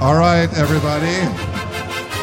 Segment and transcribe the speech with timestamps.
[0.00, 1.12] All right, everybody.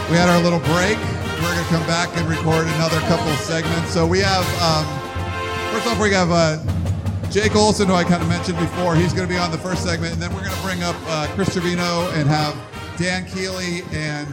[0.10, 0.98] We had our little break.
[0.98, 3.94] We're going to come back and record another couple segments.
[3.94, 4.84] So we have, um,
[5.72, 6.58] first off, we have uh,
[7.30, 8.96] Jake Olson, who I kind of mentioned before.
[8.96, 10.14] He's going to be on the first segment.
[10.14, 12.58] And then we're going to bring up uh, Chris Trevino and have
[12.98, 14.28] Dan Keeley and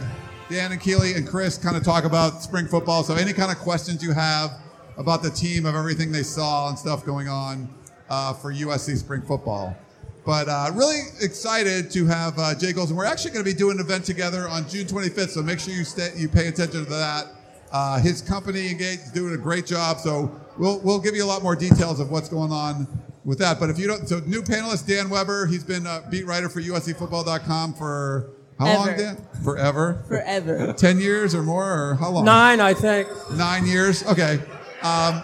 [0.49, 3.03] Dan and Keeley and Chris kind of talk about spring football.
[3.03, 4.57] So any kind of questions you have
[4.97, 7.69] about the team, of everything they saw and stuff going on
[8.09, 9.77] uh, for USC spring football.
[10.25, 12.95] But uh, really excited to have uh, Jake Olson.
[12.95, 15.73] We're actually going to be doing an event together on June 25th, so make sure
[15.73, 17.27] you stay, you pay attention to that.
[17.71, 21.27] Uh, his company Engage is doing a great job, so we'll we'll give you a
[21.27, 22.87] lot more details of what's going on
[23.23, 23.59] with that.
[23.59, 26.61] But if you don't, so new panelist Dan Weber, he's been a beat writer for
[26.61, 28.77] USCFootball.com for how Ever.
[28.77, 29.27] long, Dan?
[29.43, 30.03] Forever.
[30.07, 30.73] Forever.
[30.77, 32.25] Ten years or more, or how long?
[32.25, 33.09] Nine, I think.
[33.33, 34.03] Nine years.
[34.05, 34.39] Okay.
[34.81, 35.21] Um,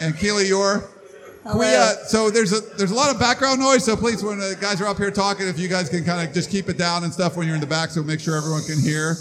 [0.00, 0.88] and Keely, you're.
[1.42, 1.58] Hello.
[1.58, 3.84] We, uh, so there's a there's a lot of background noise.
[3.84, 6.32] So please, when the guys are up here talking, if you guys can kind of
[6.32, 8.62] just keep it down and stuff when you're in the back, so make sure everyone
[8.62, 9.16] can hear.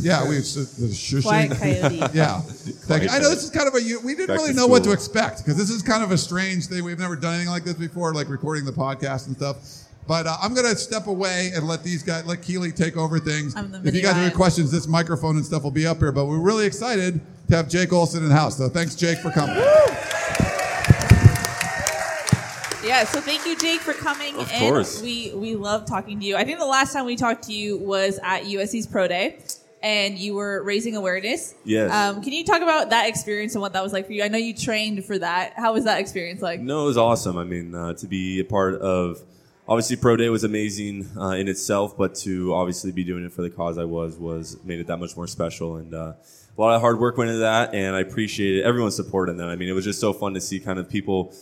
[0.00, 1.22] Yeah, we it's, it's shushing.
[1.22, 1.96] Quiet coyote.
[2.14, 3.08] Yeah, Thank you.
[3.10, 4.84] I know this is kind of a we didn't Back really to know what to
[4.84, 4.94] school.
[4.94, 6.84] expect because this is kind of a strange thing.
[6.84, 9.56] We've never done anything like this before, like recording the podcast and stuff.
[10.06, 13.54] But uh, I'm gonna step away and let these guys, let Keely take over things.
[13.54, 15.86] I'm the if you mini guys have any questions, this microphone and stuff will be
[15.86, 16.12] up here.
[16.12, 18.58] But we're really excited to have Jake Olson in the house.
[18.58, 19.56] So thanks, Jake, for coming.
[22.92, 24.58] Yeah, so thank you, Jake, for coming Of in.
[24.58, 25.00] course.
[25.00, 26.36] We we love talking to you.
[26.36, 29.38] I think the last time we talked to you was at USC's Pro Day,
[29.82, 31.54] and you were raising awareness.
[31.64, 31.90] Yes.
[31.90, 34.22] Um, can you talk about that experience and what that was like for you?
[34.22, 35.54] I know you trained for that.
[35.56, 36.60] How was that experience like?
[36.60, 37.38] No, it was awesome.
[37.38, 39.22] I mean, uh, to be a part of,
[39.66, 43.40] obviously, Pro Day was amazing uh, in itself, but to obviously be doing it for
[43.40, 45.76] the cause I was was made it that much more special.
[45.76, 46.12] And uh,
[46.58, 49.48] a lot of hard work went into that, and I appreciated everyone's support in that.
[49.48, 51.32] I mean, it was just so fun to see kind of people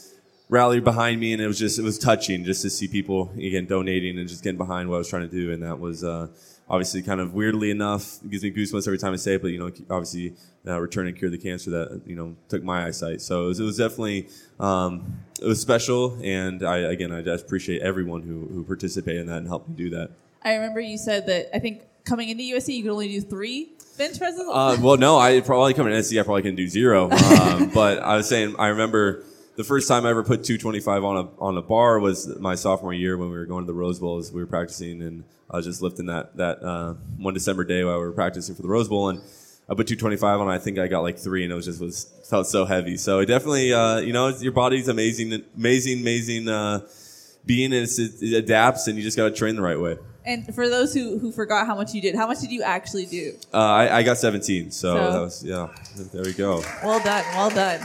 [0.50, 3.64] rally behind me, and it was just it was touching just to see people again
[3.66, 6.04] donating and just getting behind what I was trying to do, and that was.
[6.04, 6.28] Uh,
[6.70, 9.42] Obviously, kind of weirdly enough, it gives me goosebumps every time I say it.
[9.42, 10.34] But you know, obviously,
[10.64, 13.22] uh, return and cure the cancer that you know took my eyesight.
[13.22, 14.28] So it was, it was definitely
[14.60, 19.26] um, it was special, and I again I just appreciate everyone who who participated in
[19.26, 20.12] that and helped me do that.
[20.44, 23.72] I remember you said that I think coming into USC you could only do three
[23.98, 24.48] bench presses.
[24.48, 27.10] Uh, well, no, I probably coming to NC, I probably can do zero.
[27.10, 29.24] Um, but I was saying, I remember
[29.60, 32.94] the first time I ever put 225 on a on a bar was my sophomore
[32.94, 34.16] year when we were going to the Rose Bowl.
[34.18, 37.84] As we were practicing, and I was just lifting that that uh, one December day
[37.84, 39.18] while we were practicing for the Rose Bowl, and
[39.68, 40.48] I put 225 on.
[40.48, 42.96] I think I got like three, and it was just was felt so heavy.
[42.96, 46.48] So it definitely, uh, you know, your body's amazing, amazing, amazing.
[46.48, 46.80] Uh,
[47.44, 49.96] being and it adapts, and you just got to train the right way.
[50.24, 53.06] and for those who who forgot how much you did, how much did you actually
[53.06, 53.34] do?
[53.52, 55.68] Uh, I, I got 17, so, So- that was yeah.
[56.12, 56.62] There we go.
[56.82, 57.80] Well done, well done.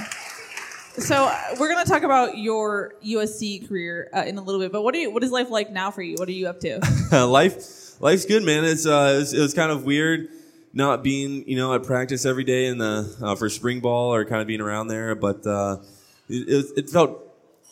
[0.97, 4.72] So uh, we're going to talk about your USC career uh, in a little bit,
[4.72, 6.16] but what are you, what is life like now for you?
[6.17, 6.79] What are you up to?
[7.28, 7.56] life
[8.00, 10.28] life's good man it's uh it was, it was kind of weird
[10.73, 14.25] not being you know at practice every day in the uh, for spring ball or
[14.25, 15.78] kind of being around there but uh
[16.28, 17.22] it, it, it felt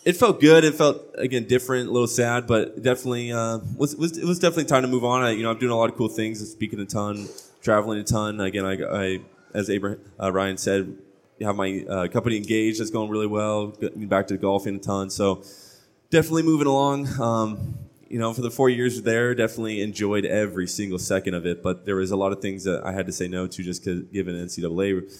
[0.05, 4.17] it felt good it felt again different a little sad but definitely uh was, was
[4.17, 5.97] it was definitely time to move on I, you know i'm doing a lot of
[5.97, 7.27] cool things speaking a ton
[7.61, 9.19] traveling a ton again i, I
[9.53, 10.97] as Abraham, uh, ryan said
[11.41, 15.09] have my uh, company engaged that's going really well getting back to golfing a ton
[15.09, 15.43] so
[16.13, 17.07] definitely moving along.
[17.19, 17.73] Um,
[18.07, 21.63] you know, for the four years there, definitely enjoyed every single second of it.
[21.63, 23.83] But there was a lot of things that I had to say no to just
[23.83, 25.11] given NCAA,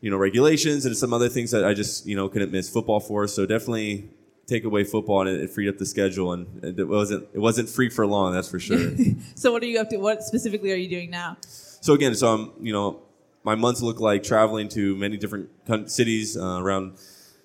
[0.00, 3.00] you know, regulations and some other things that I just you know couldn't miss football
[3.00, 3.26] for.
[3.26, 4.10] So definitely
[4.46, 7.68] take away football and it, it freed up the schedule and it wasn't it wasn't
[7.68, 8.32] free for long.
[8.32, 8.92] That's for sure.
[9.34, 9.96] so what are you up to?
[9.96, 11.36] What specifically are you doing now?
[11.42, 13.02] So again, so I'm, you know,
[13.44, 15.50] my months look like traveling to many different
[15.90, 16.98] cities uh, around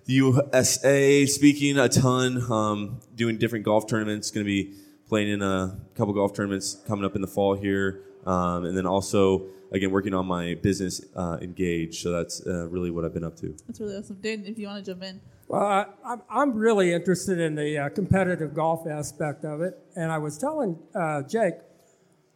[0.05, 4.31] the USA, speaking a ton, um, doing different golf tournaments.
[4.31, 4.73] Going to be
[5.07, 8.85] playing in a couple golf tournaments coming up in the fall here, um, and then
[8.85, 12.01] also again working on my business uh, engage.
[12.01, 13.55] So that's uh, really what I've been up to.
[13.67, 14.17] That's really awesome.
[14.21, 15.21] Dan, if you want to jump in.
[15.47, 19.77] Well, I, I'm, I'm really interested in the uh, competitive golf aspect of it.
[19.95, 21.55] And I was telling uh, Jake,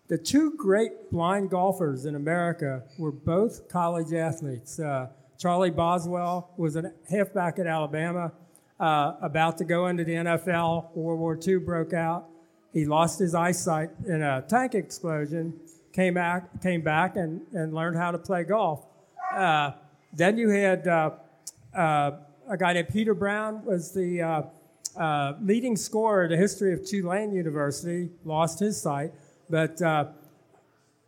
[0.07, 4.79] the two great blind golfers in America were both college athletes.
[4.79, 5.07] Uh,
[5.37, 8.31] Charlie Boswell was a halfback at Alabama,
[8.79, 10.95] uh, about to go into the NFL.
[10.95, 12.29] World War II broke out.
[12.73, 15.59] He lost his eyesight in a tank explosion,
[15.93, 18.85] came back, came back and, and learned how to play golf.
[19.33, 19.71] Uh,
[20.13, 21.11] then you had uh,
[21.75, 22.11] uh,
[22.49, 24.21] a guy named Peter Brown was the
[24.95, 29.11] uh, leading scorer in the history of Tulane University, lost his sight.
[29.49, 30.05] But uh,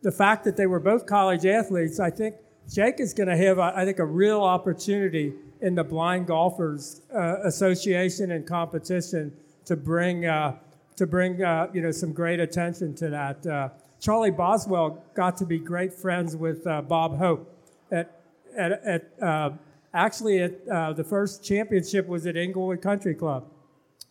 [0.02, 2.36] the fact that they were both college athletes, I think
[2.72, 7.36] Jake is going to have, I think, a real opportunity in the Blind Golfers uh,
[7.44, 9.32] Association and competition
[9.66, 10.56] to bring, uh,
[10.96, 13.46] to bring uh, you know, some great attention to that.
[13.46, 13.68] Uh,
[14.00, 17.54] Charlie Boswell got to be great friends with uh, Bob Hope
[17.92, 18.22] at,
[18.56, 19.50] at, at uh,
[19.92, 20.64] actually at
[20.96, 23.46] the first championship was at Inglewood Country Club.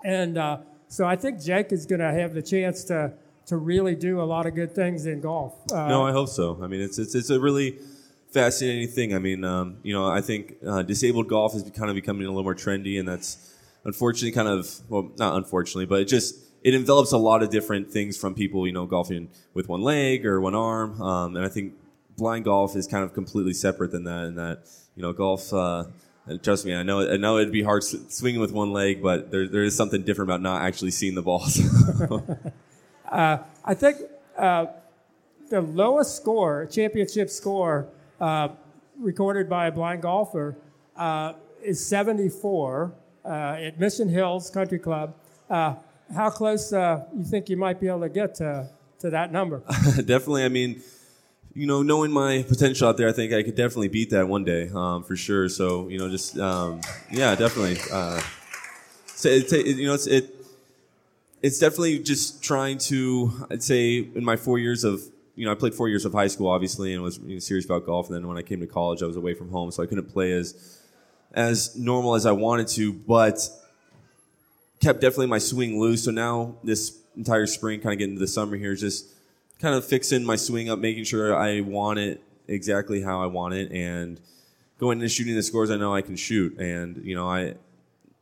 [0.03, 0.37] And
[0.87, 3.13] so I think Jake is going to have the chance to,
[3.49, 5.55] to really do a lot of good things in golf.
[5.71, 6.59] no, I hope so.
[6.61, 7.77] I mean, it's, it's, it's a really
[8.31, 9.15] fascinating thing.
[9.15, 12.29] I mean, um, you know, I think uh, disabled golf is kind of becoming a
[12.29, 13.55] little more trendy, and that's
[13.85, 17.89] unfortunately kind of well, not unfortunately, but it just it envelops a lot of different
[17.89, 21.49] things from people, you know, golfing with one leg or one arm, um, and I
[21.49, 21.73] think
[22.17, 24.25] blind golf is kind of completely separate than that.
[24.25, 24.63] And that
[24.95, 25.51] you know, golf.
[25.51, 25.85] Uh,
[26.43, 27.09] trust me, I know.
[27.09, 30.29] I know it'd be hard swinging with one leg, but there, there is something different
[30.29, 31.57] about not actually seeing the balls.
[33.11, 33.97] uh, I think
[34.37, 34.67] uh,
[35.49, 37.87] the lowest score, championship score
[38.19, 38.49] uh,
[38.99, 40.55] recorded by a blind golfer,
[40.95, 41.33] uh,
[41.63, 42.93] is 74
[43.25, 45.15] uh, at Mission Hills Country Club.
[45.49, 45.75] Uh,
[46.15, 48.69] how close you think you might be able to get to,
[48.99, 49.59] to that number?
[49.97, 50.43] definitely.
[50.43, 50.81] I mean,
[51.53, 54.43] you know, knowing my potential out there, I think I could definitely beat that one
[54.43, 55.49] day um, for sure.
[55.49, 57.75] So, you know, just um, yeah, definitely.
[57.75, 60.38] so it, you know, it,
[61.41, 63.47] it's definitely just trying to.
[63.49, 65.01] I'd say in my four years of
[65.39, 67.63] you know, I played four years of high school, obviously, and was you know, serious
[67.63, 68.07] about golf.
[68.07, 70.11] And then when I came to college, I was away from home, so I couldn't
[70.11, 70.81] play as
[71.33, 73.39] as normal as I wanted to, but
[74.81, 76.03] kept definitely my swing loose.
[76.03, 79.07] So now this entire spring, kind of getting into the summer here, is just
[79.59, 83.53] kind of fixing my swing up, making sure I want it exactly how I want
[83.53, 84.19] it, and
[84.77, 86.57] going into shooting the scores I know I can shoot.
[86.59, 87.55] And you know, I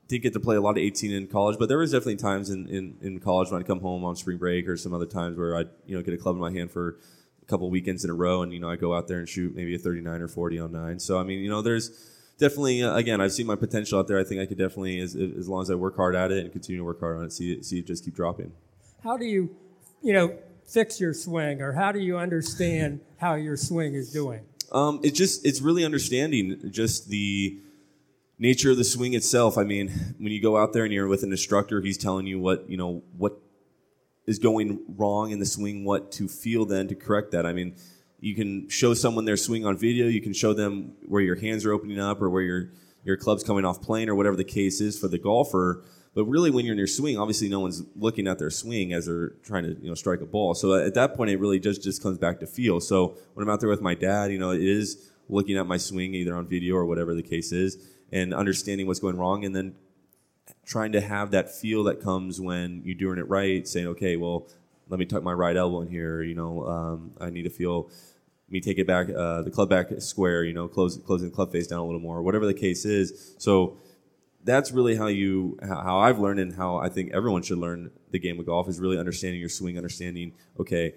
[0.07, 2.50] did get to play a lot of 18 in college, but there was definitely times
[2.50, 5.38] in, in, in college when I'd come home on spring break or some other times
[5.38, 6.98] where I'd you know get a club in my hand for
[7.42, 9.56] a couple weekends in a row, and you know I go out there and shoot
[9.56, 11.00] maybe a 39 or 40 on nine.
[11.00, 11.89] So I mean, you know, there's
[12.38, 14.19] definitely uh, again I've seen my potential out there.
[14.19, 16.51] I think I could definitely, as, as long as I work hard at it and
[16.51, 18.53] continue to work hard on it, see it, see it just keep dropping.
[19.03, 19.56] How do you,
[20.01, 24.42] you know, fix your swing, or how do you understand how your swing is doing?
[24.71, 27.57] Um, it's just it's really understanding just the
[28.39, 29.57] nature of the swing itself.
[29.57, 32.39] I mean, when you go out there and you're with an instructor, he's telling you
[32.39, 33.39] what you know what
[34.25, 37.45] is going wrong in the swing, what to feel then to correct that.
[37.45, 37.75] I mean,
[38.19, 40.07] you can show someone their swing on video.
[40.07, 42.72] You can show them where your hands are opening up or where your
[43.04, 45.84] your club's coming off plane or whatever the case is for the golfer.
[46.13, 49.06] But really, when you're in your swing, obviously no one's looking at their swing as
[49.06, 50.56] they're trying to you know strike a ball.
[50.56, 52.80] So at that point, it really just just comes back to feel.
[52.80, 55.78] So when I'm out there with my dad, you know, it is looking at my
[55.78, 57.78] swing either on video or whatever the case is
[58.12, 59.75] and understanding what's going wrong and then
[60.65, 64.48] trying to have that feel that comes when you're doing it right saying okay well
[64.89, 67.89] let me tuck my right elbow in here you know um, i need to feel
[68.50, 71.51] me take it back uh, the club back square you know close, closing the club
[71.51, 73.36] face down a little more whatever the case is.
[73.38, 73.77] So
[74.44, 78.20] that's really how you how i've learned and how i think everyone should learn the
[78.20, 80.93] game of golf is really understanding your swing understanding okay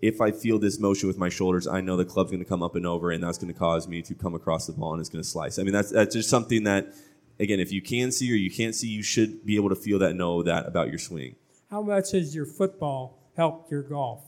[0.00, 2.62] if I feel this motion with my shoulders, I know the club's going to come
[2.62, 5.00] up and over, and that's going to cause me to come across the ball and
[5.00, 5.58] it's going to slice.
[5.58, 6.92] I mean, that's that's just something that,
[7.40, 9.98] again, if you can see or you can't see, you should be able to feel
[10.00, 11.36] that, know that about your swing.
[11.70, 14.26] How much has your football helped your golf?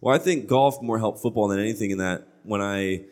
[0.00, 1.90] Well, I think golf more helped football than anything.
[1.90, 3.04] In that, when I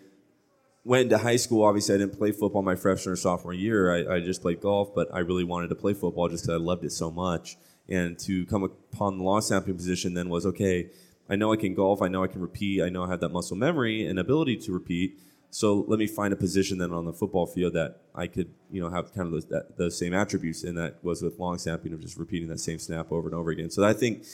[0.85, 3.93] went into high school, obviously I didn't play football my freshman or sophomore year.
[3.93, 6.65] I, I just played golf, but I really wanted to play football just because I
[6.65, 7.57] loved it so much.
[7.89, 10.91] And to come upon the long snapping position then was okay
[11.29, 12.03] I know I can golf.
[12.03, 12.83] I know I can repeat.
[12.83, 15.19] I know I have that muscle memory and ability to repeat.
[15.51, 18.81] So let me find a position then on the football field that I could, you
[18.81, 21.93] know, have kind of those, that, those same attributes, and that was with long snapping
[21.93, 23.71] of just repeating that same snap over and over again.
[23.71, 24.25] So I think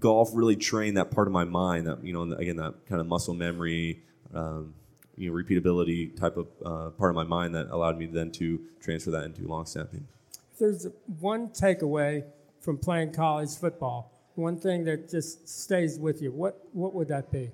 [0.00, 3.06] golf really trained that part of my mind, that you know, again, that kind of
[3.06, 4.02] muscle memory,
[4.34, 4.74] um,
[5.16, 8.60] you know, repeatability type of uh, part of my mind that allowed me then to
[8.80, 10.06] transfer that into long snapping.
[10.52, 10.86] If there's
[11.20, 12.24] one takeaway
[12.60, 17.30] from playing college football, one thing that just stays with you, what what would that
[17.30, 17.50] be?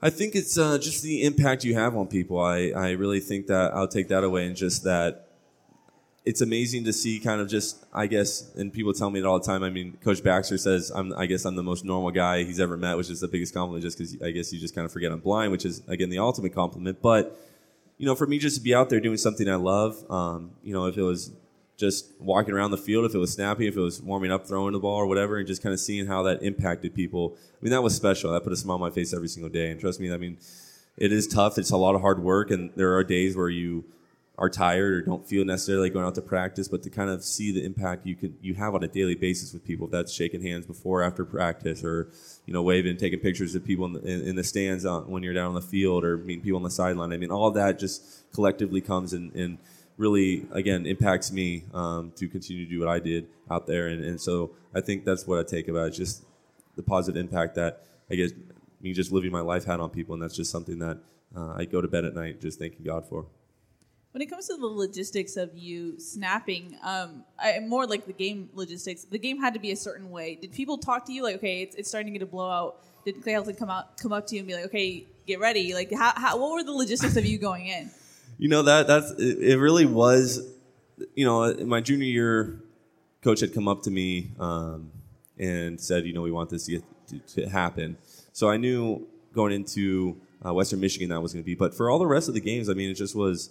[0.00, 2.38] I think it's uh, just the impact you have on people.
[2.38, 5.26] I, I really think that I'll take that away and just that
[6.24, 9.38] it's amazing to see kind of just I guess and people tell me it all
[9.38, 9.62] the time.
[9.62, 12.76] I mean, Coach Baxter says I'm I guess I'm the most normal guy he's ever
[12.76, 13.82] met, which is the biggest compliment.
[13.82, 16.18] Just because I guess you just kind of forget I'm blind, which is again the
[16.18, 17.02] ultimate compliment.
[17.02, 17.38] But
[17.98, 20.74] you know, for me just to be out there doing something I love, um, you
[20.74, 21.32] know, if it was
[21.76, 24.72] just walking around the field if it was snappy, if it was warming up, throwing
[24.72, 27.36] the ball or whatever, and just kind of seeing how that impacted people.
[27.36, 28.32] I mean, that was special.
[28.32, 29.70] That put a smile on my face every single day.
[29.70, 30.38] And trust me, I mean,
[30.96, 31.58] it is tough.
[31.58, 33.84] It's a lot of hard work, and there are days where you
[34.38, 37.52] are tired or don't feel necessarily going out to practice, but to kind of see
[37.52, 39.86] the impact you can you have on a daily basis with people.
[39.86, 42.10] If that's shaking hands before, after practice, or
[42.46, 45.22] you know waving, taking pictures of people in the, in, in the stands on, when
[45.22, 47.12] you're down on the field, or meeting people on the sideline.
[47.12, 49.58] I mean, all that just collectively comes and
[49.96, 54.04] really again impacts me um, to continue to do what I did out there, and,
[54.04, 56.24] and so I think that's what I take about it, just
[56.76, 58.32] the positive impact that I guess
[58.80, 60.98] me just living my life had on people, and that's just something that
[61.36, 63.26] uh, I go to bed at night just thanking God for.
[64.12, 68.48] When it comes to the logistics of you snapping, um, I, more like the game
[68.54, 70.38] logistics, the game had to be a certain way.
[70.40, 72.82] Did people talk to you like, okay, it's, it's starting to get a blowout?
[73.04, 75.74] Did Clay Helton come out, come up to you and be like, okay, get ready?
[75.74, 77.90] Like, how, how, what were the logistics of you going in?
[78.38, 80.46] You know that that's it, really was.
[81.14, 82.62] You know, my junior year,
[83.22, 84.90] coach had come up to me um,
[85.38, 86.82] and said, you know, we want this to,
[87.34, 87.96] to happen.
[88.32, 91.54] So I knew going into uh, Western Michigan that was going to be.
[91.54, 93.50] But for all the rest of the games, I mean, it just was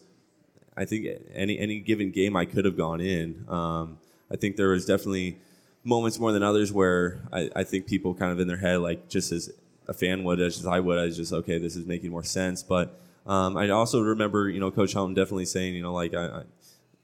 [0.77, 3.46] I think any any given game I could have gone in.
[3.48, 3.98] Um,
[4.32, 5.38] I think there was definitely
[5.84, 9.08] moments more than others where I, I, think people kind of in their head like
[9.08, 9.51] just as
[9.88, 12.63] a fan would as I would I was just okay this is making more sense.
[12.63, 16.25] But um, I also remember you know Coach Helton definitely saying you know like I,
[16.25, 16.44] I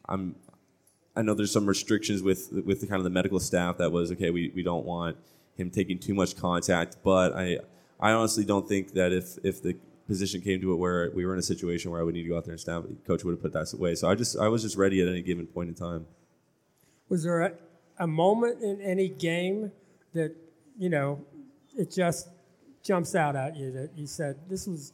[0.05, 0.35] I'm
[1.15, 4.11] I know there's some restrictions with with the kind of the medical staff that was
[4.13, 5.17] okay we, we don't want
[5.55, 7.59] him taking too much contact but I
[7.99, 9.75] I honestly don't think that if if the
[10.07, 12.29] position came to it where we were in a situation where I would need to
[12.29, 13.95] go out there and snap, coach would have put that away.
[13.95, 16.05] So I just I was just ready at any given point in time.
[17.07, 17.53] Was there a,
[17.97, 19.71] a moment in any game
[20.13, 20.35] that
[20.77, 21.23] you know
[21.77, 22.29] it just
[22.83, 24.91] jumps out at you that you said this was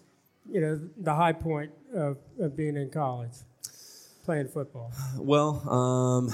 [0.50, 3.34] you know the high point of, of being in college
[4.24, 4.92] playing football?
[5.18, 6.30] Well, um,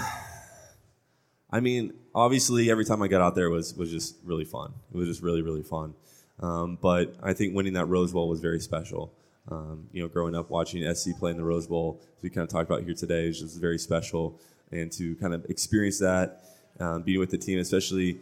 [1.52, 4.74] I mean, obviously every time I got out there was was just really fun.
[4.94, 5.94] It was just really really fun.
[6.40, 9.14] Um, but I think winning that Rose Bowl was very special.
[9.50, 12.44] Um, you know, growing up watching SC play in the Rose Bowl, as we kind
[12.44, 14.40] of talked about here today, is just very special.
[14.72, 16.44] And to kind of experience that,
[16.80, 18.20] um, being with the team, especially,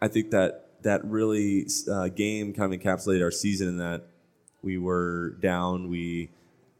[0.00, 4.06] I think that that really uh, game kind of encapsulated our season in that
[4.66, 6.28] we were down, we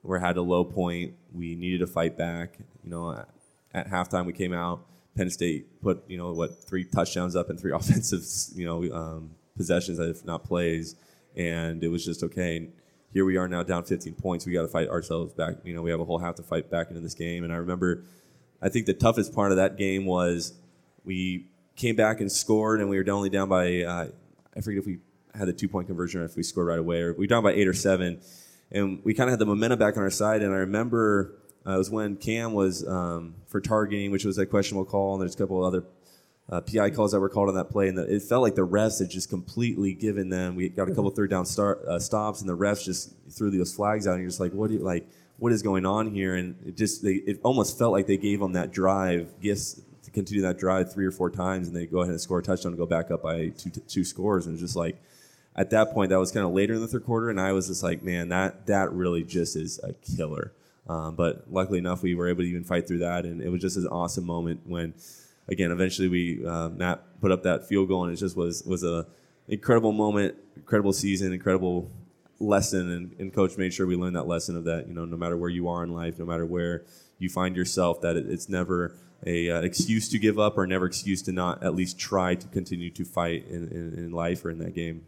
[0.02, 2.58] were had a low point, we needed to fight back.
[2.82, 3.28] You know, at,
[3.72, 4.84] at halftime we came out.
[5.16, 8.24] Penn State put you know what three touchdowns up and three offensive
[8.58, 10.96] you know um, possessions, if not plays.
[11.36, 12.68] And it was just okay.
[13.12, 14.44] Here we are now down 15 points.
[14.44, 15.54] We got to fight ourselves back.
[15.64, 17.44] You know, we have a whole half to fight back into this game.
[17.44, 18.02] And I remember,
[18.60, 20.54] I think the toughest part of that game was
[21.04, 24.08] we came back and scored, and we were only down by uh,
[24.56, 24.98] I forget if we
[25.36, 27.52] had the two point conversion if we scored right away, or we were down by
[27.52, 28.20] eight or seven,
[28.70, 30.42] and we kind of had the momentum back on our side.
[30.42, 34.46] And I remember uh, it was when Cam was um, for targeting, which was a
[34.46, 35.86] questionable call, and there's a couple of other
[36.48, 38.66] uh, PI calls that were called on that play, and the, it felt like the
[38.66, 40.54] refs had just completely given them.
[40.54, 43.74] We got a couple third down start, uh, stops, and the refs just threw those
[43.74, 44.12] flags out.
[44.12, 45.08] And you're just like, what do you like?
[45.38, 46.36] What is going on here?
[46.36, 50.10] And it just they, it almost felt like they gave them that drive, gifts to
[50.12, 52.72] continue that drive three or four times, and they go ahead and score a touchdown
[52.72, 54.46] and go back up by two two scores.
[54.46, 55.02] And just like
[55.56, 57.68] at that point, that was kind of later in the third quarter, and I was
[57.68, 60.52] just like, man, that that really just is a killer.
[60.88, 63.60] Um, but luckily enough, we were able to even fight through that, and it was
[63.60, 64.94] just an awesome moment when
[65.48, 68.84] again, eventually we uh, Matt put up that field goal, and it just was was
[68.84, 69.06] a
[69.48, 71.90] incredible moment, incredible season, incredible
[72.38, 74.86] lesson, and, and coach made sure we learned that lesson of that.
[74.88, 76.84] You know, no matter where you are in life, no matter where
[77.18, 78.94] you find yourself, that it, it's never
[79.24, 82.46] a uh, excuse to give up or never excuse to not at least try to
[82.48, 85.02] continue to fight in, in, in life or in that game.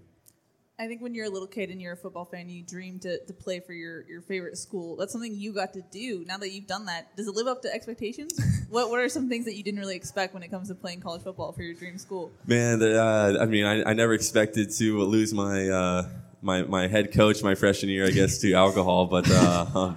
[0.80, 3.18] I think when you're a little kid and you're a football fan, you dream to,
[3.18, 4.94] to play for your, your favorite school.
[4.94, 6.24] That's something you got to do.
[6.24, 8.40] Now that you've done that, does it live up to expectations?
[8.70, 11.00] what What are some things that you didn't really expect when it comes to playing
[11.00, 12.30] college football for your dream school?
[12.46, 16.08] Man, uh, I mean, I, I never expected to lose my uh,
[16.42, 19.28] my my head coach my freshman year, I guess, to alcohol, but.
[19.28, 19.94] Uh,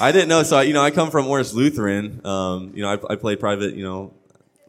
[0.00, 0.42] I didn't know.
[0.42, 2.20] So, you know, I come from Orange Lutheran.
[2.26, 4.12] Um, you know, I, I played private, you know,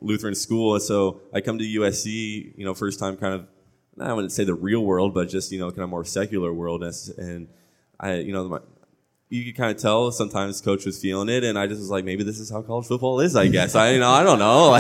[0.02, 0.76] Lutheran school.
[0.76, 3.48] and So I come to USC, you know, first time kind of,
[4.00, 6.84] I wouldn't say the real world, but just, you know, kind of more secular world.
[6.84, 7.48] And
[8.00, 8.60] I, you know, my,
[9.30, 11.44] you could kind of tell sometimes coach was feeling it.
[11.44, 13.76] And I just was like, maybe this is how college football is, I guess.
[13.76, 14.80] I, you know, I don't know.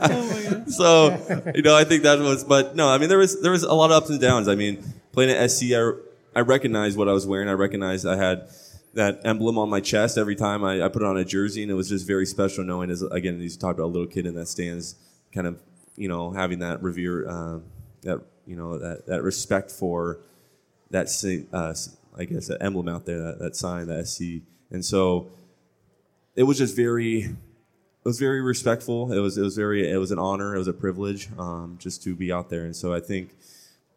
[0.00, 3.52] oh so, you know, I think that was, but no, I mean, there was, there
[3.52, 4.48] was a lot of ups and downs.
[4.48, 5.92] I mean, playing at SC, I,
[6.34, 7.48] I recognized what I was wearing.
[7.48, 8.48] I recognized I had,
[8.96, 11.70] that emblem on my chest every time I, I, put it on a jersey, and
[11.70, 14.26] it was just very special knowing, as again, as you talked about a little kid
[14.26, 14.96] in that stands,
[15.32, 15.60] kind of,
[15.96, 17.58] you know, having that revere, uh,
[18.02, 20.20] that you know, that that respect for
[20.90, 21.08] that,
[21.52, 21.74] uh,
[22.18, 25.30] I guess, that emblem out there, that, that sign, that SC and so
[26.34, 29.12] it was just very it was very respectful.
[29.12, 30.54] It was it was very it was an honor.
[30.54, 32.64] It was a privilege um, just to be out there.
[32.64, 33.30] And so I think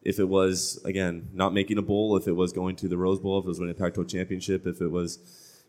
[0.02, 3.20] if it was again not making a bowl, if it was going to the Rose
[3.20, 5.20] Bowl, if it was winning a Pac-12 championship, if it was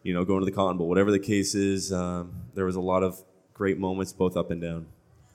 [0.02, 2.80] you know going to the Cotton Bowl, whatever the case is, um, there was a
[2.80, 3.22] lot of
[3.54, 4.86] great moments both up and down.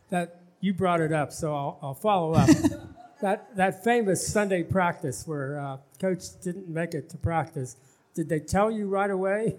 [0.09, 2.49] That you brought it up, so I'll, I'll follow up.
[3.21, 7.75] that that famous Sunday practice where uh, coach didn't make it to practice.
[8.13, 9.57] Did they tell you right away?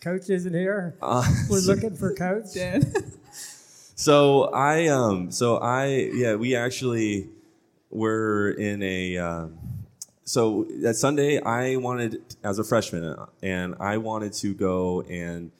[0.00, 0.96] Coach isn't here.
[1.00, 2.46] Uh, We're looking for coach.
[2.54, 2.92] Dan.
[3.94, 7.30] So I um so I yeah we actually
[7.92, 9.58] were in a um,
[10.24, 15.50] so that Sunday I wanted as a freshman and I wanted to go and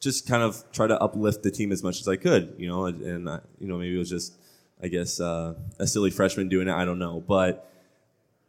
[0.00, 2.86] just kind of try to uplift the team as much as I could you know
[2.86, 4.34] and, and uh, you know maybe it was just
[4.82, 7.70] I guess uh, a silly freshman doing it I don't know but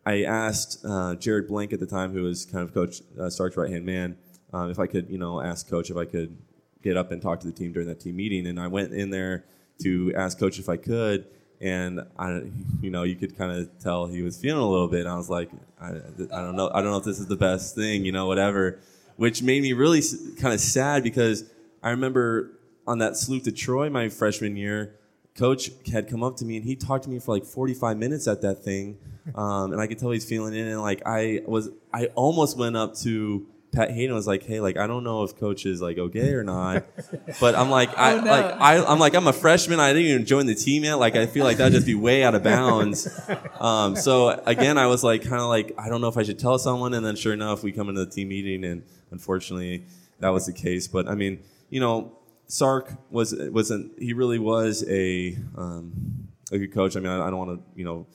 [0.05, 3.57] I asked uh, Jared Blank at the time who was kind of coach uh, Sark's
[3.57, 4.17] right hand man
[4.53, 6.37] um, if I could you know ask coach if I could
[6.81, 8.47] get up and talk to the team during that team meeting.
[8.47, 9.45] And I went in there
[9.83, 11.25] to ask coach if I could.
[11.61, 12.43] And I,
[12.81, 15.01] you know, you could kind of tell he was feeling a little bit.
[15.01, 15.49] And I was like,
[15.81, 18.27] I, I don't know, I don't know if this is the best thing, you know,
[18.27, 18.79] whatever.
[19.17, 20.01] Which made me really
[20.39, 21.43] kind of sad because
[21.83, 22.51] I remember
[22.87, 24.95] on that salute to Troy my freshman year,
[25.35, 28.27] coach had come up to me and he talked to me for like 45 minutes
[28.27, 28.97] at that thing.
[29.35, 30.61] Um, and I could tell he's feeling it.
[30.61, 34.77] And like, I was, I almost went up to Pat Haden was like, "Hey, like
[34.77, 36.85] I don't know if coach is like okay or not,"
[37.39, 38.31] but I'm like, I Oh, no.
[38.31, 39.79] like I, I'm like I'm a freshman.
[39.79, 40.95] I didn't even join the team yet.
[40.95, 43.07] Like I feel like that'd just be way out of bounds.
[43.59, 46.39] Um, so again, I was like, kind of like I don't know if I should
[46.39, 46.93] tell someone.
[46.93, 49.83] And then sure enough, we come into the team meeting, and unfortunately,
[50.19, 50.87] that was the case.
[50.87, 56.73] But I mean, you know, Sark was wasn't he really was a um, a good
[56.73, 56.95] coach.
[56.95, 58.07] I mean, I, I don't want to you know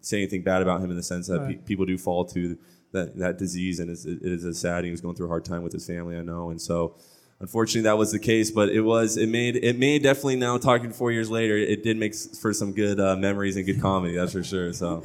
[0.00, 1.58] say anything bad about him in the sense that Right.
[1.58, 2.56] pe- people do fall to
[2.92, 4.84] that, that disease, and it's, it is a sad.
[4.84, 6.94] He was going through a hard time with his family, I know, and so
[7.40, 8.50] unfortunately that was the case.
[8.50, 11.96] But it was it made it made definitely now talking four years later, it did
[11.96, 14.14] make for some good uh, memories and good comedy.
[14.14, 14.72] That's for sure.
[14.72, 15.02] So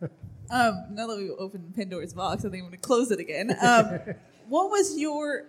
[0.50, 3.56] Um, now that we've opened Pandora's box, I think I'm going to close it again.
[3.60, 3.98] Um,
[4.48, 5.46] what was your?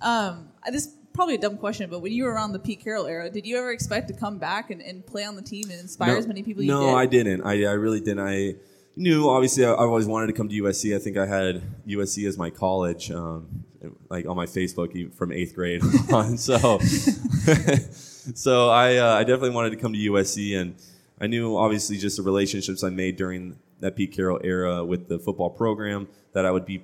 [0.00, 3.06] Um, this is probably a dumb question, but when you were around the Pete Carroll
[3.06, 5.80] era, did you ever expect to come back and, and play on the team and
[5.80, 6.62] inspire no, as many people?
[6.64, 6.94] No, you did?
[6.94, 7.42] I didn't.
[7.42, 8.20] I, I really didn't.
[8.20, 8.54] I
[8.96, 10.96] knew obviously I, I always wanted to come to USC.
[10.96, 13.64] I think I had USC as my college, um,
[14.08, 15.82] like on my Facebook from eighth grade
[16.12, 16.38] on.
[16.38, 16.78] So,
[18.34, 20.76] so I uh, I definitely wanted to come to USC, and
[21.20, 25.18] I knew obviously just the relationships I made during that Pete Carroll era with the
[25.18, 26.82] football program that I would be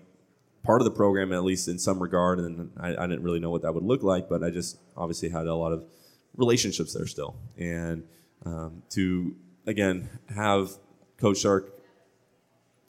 [0.63, 3.51] part of the program at least in some regard, and I, I didn't really know
[3.51, 5.85] what that would look like, but I just obviously had a lot of
[6.37, 8.05] relationships there still, and
[8.45, 9.35] um, to
[9.67, 10.71] again have
[11.17, 11.72] Coach Sark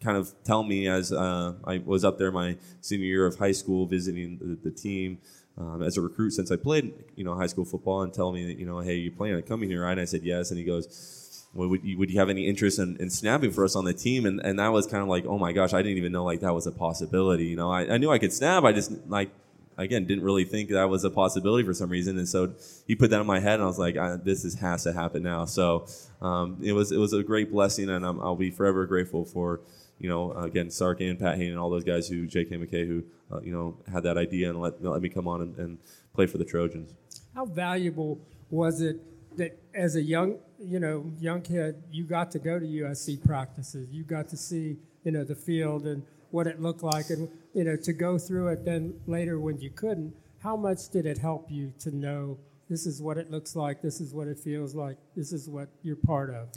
[0.04, 3.52] kind of tell me as uh, I was up there my senior year of high
[3.52, 5.20] school visiting the, the team
[5.58, 8.46] um, as a recruit since I played you know high school football and tell me
[8.48, 9.92] that you know hey you planning on coming here right?
[9.92, 10.52] And I said yes.
[10.52, 13.64] And he goes well, would you, would you have any interest in, in snapping for
[13.64, 14.26] us on the team?
[14.26, 16.42] And, and that was kind of like oh my gosh I didn't even know like
[16.42, 17.72] that was a possibility you know?
[17.72, 19.32] I, I knew I could snap I just like
[19.78, 22.54] again didn't really think that was a possibility for some reason and so
[22.88, 24.94] he put that in my head and I was like I, this is, has to
[24.94, 25.88] happen now so
[26.22, 29.62] um, it was it was a great blessing and I'm, I'll be forever grateful for
[30.00, 32.58] you know again Sark and Pat Haden and all those guys who J.K.
[32.58, 35.58] McKay who uh, you know had that idea and let, let me come on and,
[35.58, 35.78] and
[36.14, 36.94] play for the Trojans.
[37.34, 39.02] How valuable was it
[39.38, 43.90] that as a young, you know, young kid, you got to go to USC practices,
[43.92, 46.04] you got to see, you know, the field and
[46.34, 48.66] what it looked like, and you know, to go through it.
[48.66, 53.02] Then later, when you couldn't, how much did it help you to know this is
[53.02, 56.32] what it looks like, this is what it feels like, this is what you're part
[56.32, 56.50] of?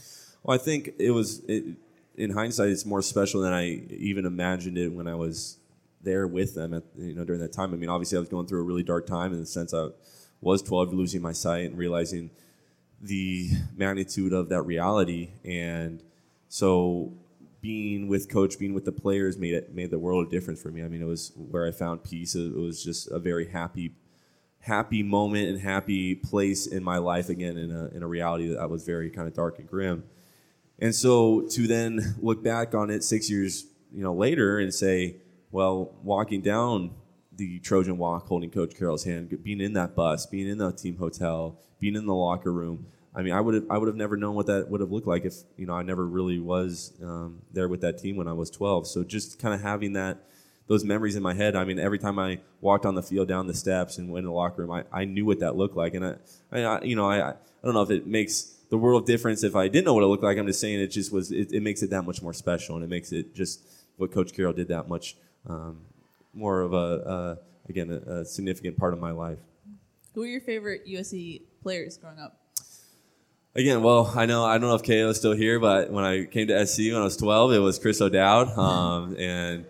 [0.43, 1.77] Well, I think it was it,
[2.17, 5.59] in hindsight, it's more special than I even imagined it when I was
[6.03, 7.75] there with them at you know during that time.
[7.75, 9.89] I mean, obviously, I was going through a really dark time in the sense I
[10.41, 12.31] was 12, losing my sight, and realizing
[13.03, 15.31] the magnitude of that reality.
[15.45, 16.03] And
[16.49, 17.12] so,
[17.61, 20.71] being with coach, being with the players, made it made the world of difference for
[20.71, 20.83] me.
[20.83, 22.35] I mean, it was where I found peace.
[22.35, 23.95] It was just a very happy
[24.61, 28.69] happy moment and happy place in my life again in a, in a reality that
[28.69, 30.03] was very kind of dark and grim.
[30.79, 35.16] And so to then look back on it six years, you know, later and say,
[35.53, 36.90] well, walking down
[37.33, 40.97] the Trojan walk, holding Coach Carroll's hand, being in that bus, being in the team
[40.97, 42.87] hotel, being in the locker room.
[43.16, 45.07] I mean, I would have I would have never known what that would have looked
[45.07, 48.35] like if you know I never really was um, there with that team when I
[48.35, 48.87] was 12.
[48.87, 50.18] So just kind of having that
[50.66, 51.57] those memories in my head.
[51.57, 54.31] I mean, every time I walked on the field, down the steps, and went in
[54.31, 55.94] the locker room, I, I knew what that looked like.
[55.94, 56.05] And
[56.52, 59.42] I, I you know, I, I don't know if it makes the world of difference
[59.42, 60.37] if I didn't know what it looked like.
[60.37, 61.33] I'm just saying it just was.
[61.33, 63.61] It, it makes it that much more special, and it makes it just
[63.96, 65.16] what Coach Carroll did that much
[65.48, 65.81] um,
[66.35, 69.38] more of a, again a, a significant part of my life.
[70.14, 72.46] Who were your favorite USC players growing up?
[73.57, 76.27] Again, well, I know I don't know if Kayla is still here, but when I
[76.27, 79.64] came to SC when I was 12, it was Kris O'Dowd, um, and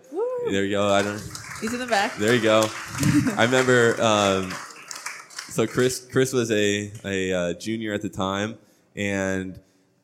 [0.49, 0.93] there you go.
[0.93, 1.21] I don't.
[1.61, 2.13] He's in the back.
[2.17, 2.69] There you go.
[3.37, 3.95] I remember.
[4.01, 4.53] Um,
[5.47, 8.57] so Chris, Chris was a a uh, junior at the time,
[8.93, 9.57] and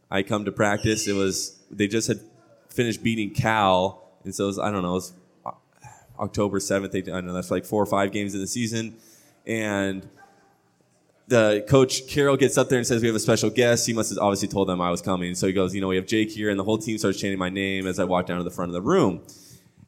[0.10, 1.06] I come to practice.
[1.10, 2.22] It was they just had
[2.69, 4.91] finished beating Cal, and so it was, I don't know.
[4.91, 5.13] It was
[6.17, 6.96] October seventh.
[6.96, 7.34] I don't know.
[7.34, 8.96] That's like four or five games in the season,
[9.46, 10.08] and
[11.28, 13.88] the coach Carroll gets up there and says we have a special guest.
[13.88, 15.36] He must have obviously told them I was coming.
[15.36, 17.40] So he goes, you know, we have Jake here, and the whole team starts chanting
[17.40, 19.22] my name as I walk down to the front of the room.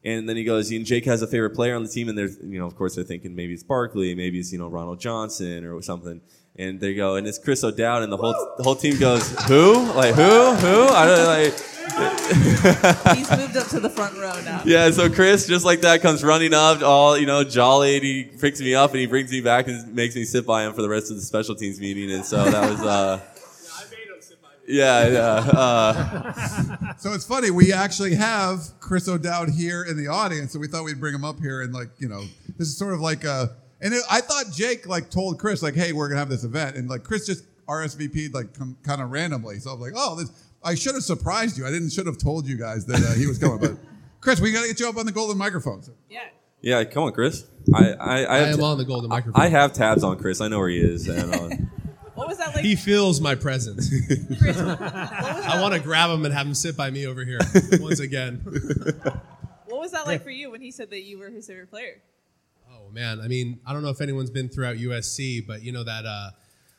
[0.06, 2.16] And then he goes, you know, Jake has a favorite player on the team, and
[2.16, 5.00] there's, you know, of course they're thinking maybe it's Barkley, maybe it's you know Ronald
[5.00, 6.20] Johnson or something.
[6.54, 9.92] And they go, and it's Kris O'Dowd, and the whole the whole team goes, who?
[9.94, 10.54] Like who?
[10.54, 10.86] Who?
[10.86, 11.54] I don't like.
[13.16, 14.62] He's moved up to the front row now.
[14.64, 18.24] Yeah, so Chris, just like that, comes running up, all you know, jolly, and he
[18.24, 20.82] picks me up and he brings me back and makes me sit by him for
[20.82, 22.12] the rest of the special teams meeting.
[22.12, 23.20] And so that was, uh,
[24.66, 25.50] yeah, yeah.
[25.52, 26.32] Uh,
[26.98, 27.50] So it's funny.
[27.50, 31.24] We actually have Kris O'Dowd here in the audience, so we thought we'd bring him
[31.24, 32.22] up here and like you know,
[32.56, 33.50] this is sort of like a.
[33.82, 36.76] And it, I thought Jake like told Chris like, "Hey, we're gonna have this event,"
[36.76, 39.58] and like Chris just RSVP'd like kind of randomly.
[39.58, 40.30] So I'm like, "Oh, this."
[40.64, 41.66] I should have surprised you.
[41.66, 43.72] I didn't should have told you guys that uh, he was coming, but
[44.20, 45.88] Chris, we gotta get you up on the golden microphones.
[46.10, 46.20] Yeah.
[46.60, 47.44] yeah, come on, Chris.
[47.72, 49.40] I, I, I, I have am ta- on the golden microphone.
[49.40, 50.40] I have tabs on Chris.
[50.40, 51.06] I know where he is.
[51.06, 51.56] And, uh,
[52.16, 52.64] What was that like?
[52.64, 53.90] he feels my presence.
[54.38, 57.24] Chris, what, was I want to grab him and have him sit by me over
[57.24, 57.38] here
[57.78, 58.40] once again.
[59.66, 62.00] what was that like for you when he said that you were his favorite player?
[62.72, 65.84] Oh man, I mean, I don't know if anyone's been throughout USC, but you know
[65.84, 66.30] that uh,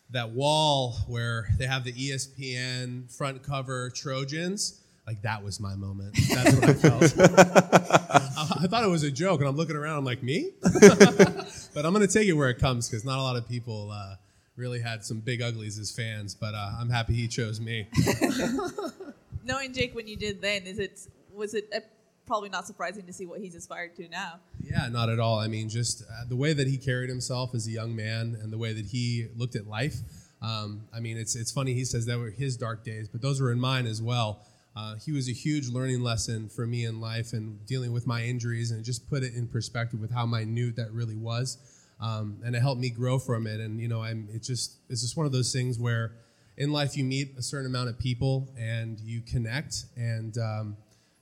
[0.09, 4.81] that wall where they have the ESPN front cover Trojans.
[5.05, 6.17] Like that was my moment.
[6.29, 7.03] That's what I felt.
[7.19, 9.99] I, I thought it was a joke, and I'm looking around.
[9.99, 10.49] I'm like, me?
[10.63, 14.15] but I'm gonna take it where it comes because not a lot of people uh,
[14.57, 16.35] really had some big uglies as fans.
[16.35, 17.87] But uh, I'm happy he chose me.
[19.45, 20.99] Knowing Jake when you did then, is it
[21.33, 21.79] was it uh,
[22.25, 24.39] probably not surprising to see what he's aspired to now?
[24.61, 25.39] Yeah, not at all.
[25.39, 28.51] I mean, just uh, the way that he carried himself as a young man and
[28.51, 29.95] the way that he looked at life.
[30.41, 33.41] Um, I mean, it's it's funny he says that were his dark days, but those
[33.41, 34.41] were in mine as well.
[34.75, 38.21] Uh, he was a huge learning lesson for me in life and dealing with my
[38.23, 41.57] injuries, and just put it in perspective with how minute that really was,
[41.99, 43.59] um, and it helped me grow from it.
[43.59, 46.13] And you know, I'm it's just it's just one of those things where
[46.57, 50.37] in life you meet a certain amount of people and you connect and.
[50.37, 50.77] Um,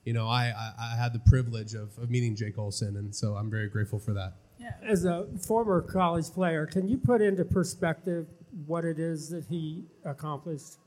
[0.06, 3.34] you know, I, I, I had the privilege of, of meeting Jake Olson, and so
[3.34, 4.34] I'm very grateful for that.
[4.58, 4.72] Yeah.
[4.82, 8.26] As a former college player, can you put into perspective
[8.66, 10.78] what it is that he accomplished?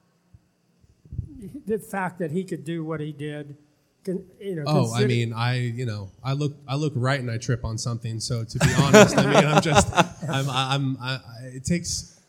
[1.67, 3.58] The fact that he could do what he did.
[4.04, 7.30] Can, you know, Oh, I mean, I you know, I look I look right and
[7.30, 8.20] I trip on something.
[8.20, 9.94] So to be honest, I mean, I'm just
[10.30, 12.20] I'm I'm I, I, it takes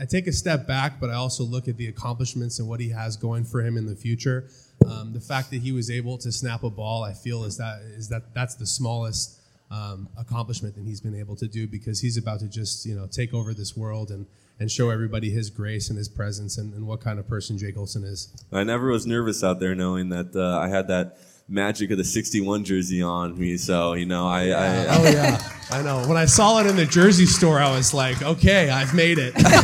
[0.00, 2.90] I take a step back, but I also look at the accomplishments and what he
[2.90, 4.48] has going for him in the future.
[4.86, 7.80] Um, the fact that he was able to snap a ball, I feel is that
[7.82, 9.37] is that that's the smallest
[9.70, 13.06] um, accomplishment that he's been able to do because he's about to just you know
[13.06, 14.26] take over this world and
[14.60, 17.76] and show everybody his grace and his presence and, and what kind of person Jake
[17.76, 18.32] Olson is.
[18.52, 22.04] I never was nervous out there knowing that uh, I had that magic of the
[22.04, 23.56] 61 jersey on me.
[23.56, 26.06] So, you know, I, I, Oh yeah, I know.
[26.08, 29.34] When I saw it in the jersey store, I was like, okay, I've made it.
[29.34, 29.60] That's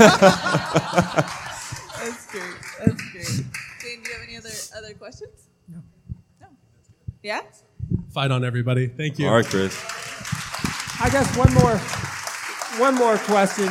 [2.27, 2.55] great.
[2.85, 3.27] That's great.
[3.27, 5.49] Jane, do you have any other other questions?
[5.69, 5.83] No.
[6.41, 6.47] No.
[7.23, 7.41] Yeah.
[8.15, 8.87] Fight on, everybody.
[8.87, 9.27] Thank you.
[9.27, 9.77] all right, Chris.
[11.01, 11.79] I guess one more,
[12.79, 13.67] one more question.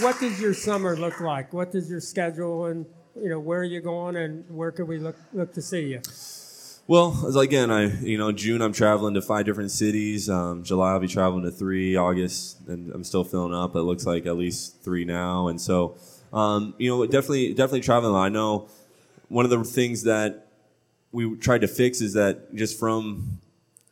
[0.00, 1.52] What does your summer look like?
[1.52, 2.86] What does your schedule and
[3.20, 6.02] you know where are you going and where can we look look to see you?
[6.86, 10.30] Well, as again, I you know June I'm traveling to five different cities.
[10.30, 11.96] Um, July I'll be traveling to three.
[11.96, 13.74] August, and I'm still filling up.
[13.74, 15.96] It looks like at least three now, and so
[16.32, 18.14] um, you know definitely definitely traveling.
[18.14, 18.68] I know
[19.26, 20.47] one of the things that
[21.12, 23.40] we tried to fix is that just from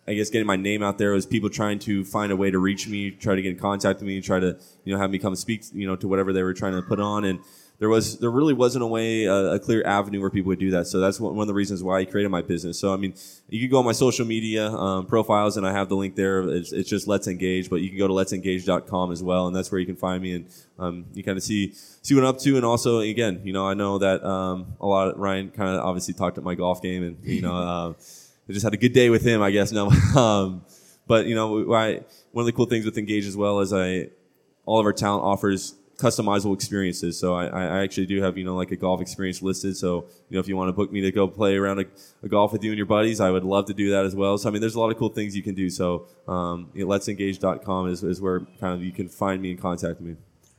[0.08, 2.58] I guess getting my name out there was people trying to find a way to
[2.60, 5.18] reach me, try to get in contact with me, try to you know have me
[5.18, 7.40] come speak you know to whatever they were trying to put on, and
[7.78, 10.70] there was there really wasn't a way a, a clear avenue where people would do
[10.70, 10.86] that.
[10.86, 12.78] So that's one, one of the reasons why I created my business.
[12.78, 13.14] So I mean,
[13.48, 16.42] you can go on my social media um, profiles, and I have the link there.
[16.48, 19.70] It's, it's just Let's Engage, but you can go to letsengage.com as well, and that's
[19.70, 22.38] where you can find me and um, you kind of see see what I'm up
[22.40, 22.56] to.
[22.56, 25.08] And also, again, you know, I know that um, a lot.
[25.08, 27.56] Of, Ryan kind of obviously talked at my golf game, and you know.
[27.66, 27.94] Uh,
[28.48, 29.72] I just had a good day with him, I guess.
[29.72, 30.64] No, um,
[31.06, 34.10] but you know, I, one of the cool things with Engage as well is I,
[34.64, 37.18] all of our talent offers customizable experiences.
[37.18, 39.76] So I, I actually do have, you know, like a golf experience listed.
[39.76, 41.84] So, you know, if you want to book me to go play around a,
[42.22, 44.36] a golf with you and your buddies, I would love to do that as well.
[44.36, 45.70] So, I mean, there's a lot of cool things you can do.
[45.70, 49.60] So, um, you know, letsengage.com is, is where kind of you can find me and
[49.60, 50.16] contact me.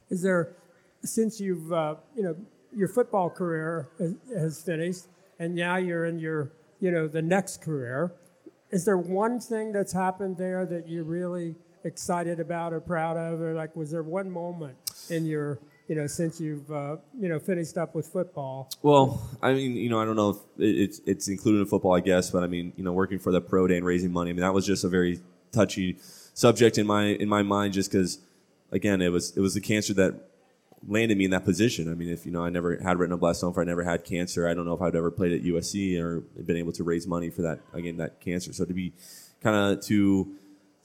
[0.10, 0.56] Is there,
[1.04, 2.36] since you've, uh, you know,
[2.76, 5.06] your football career has, has finished
[5.40, 8.14] and now you're in your, you know, the next career,
[8.72, 13.40] is there one thing that's happened there that you're really excited about or proud of?
[13.40, 14.78] Or like, was there one moment
[15.12, 18.70] in your, you know, since you've, uh, you know, finished up with football?
[18.82, 22.00] Well, I mean, you know, I don't know if it's it's included in football, I
[22.00, 24.34] guess, but I mean, you know, working for the pro day and raising money, I
[24.34, 25.20] mean, that was just a very
[25.52, 25.98] touchy
[26.34, 28.20] subject in my in my mind, just because,
[28.72, 30.28] again, it was it was the cancer that
[30.88, 31.92] landed me in that position.
[31.92, 34.04] I mean, if you know, I never had written a blessed if I never had
[34.04, 37.08] cancer, I don't know if I'd ever played at USC or been able to raise
[37.08, 38.54] money for that again that cancer.
[38.54, 38.94] So to be
[39.42, 40.36] kind of to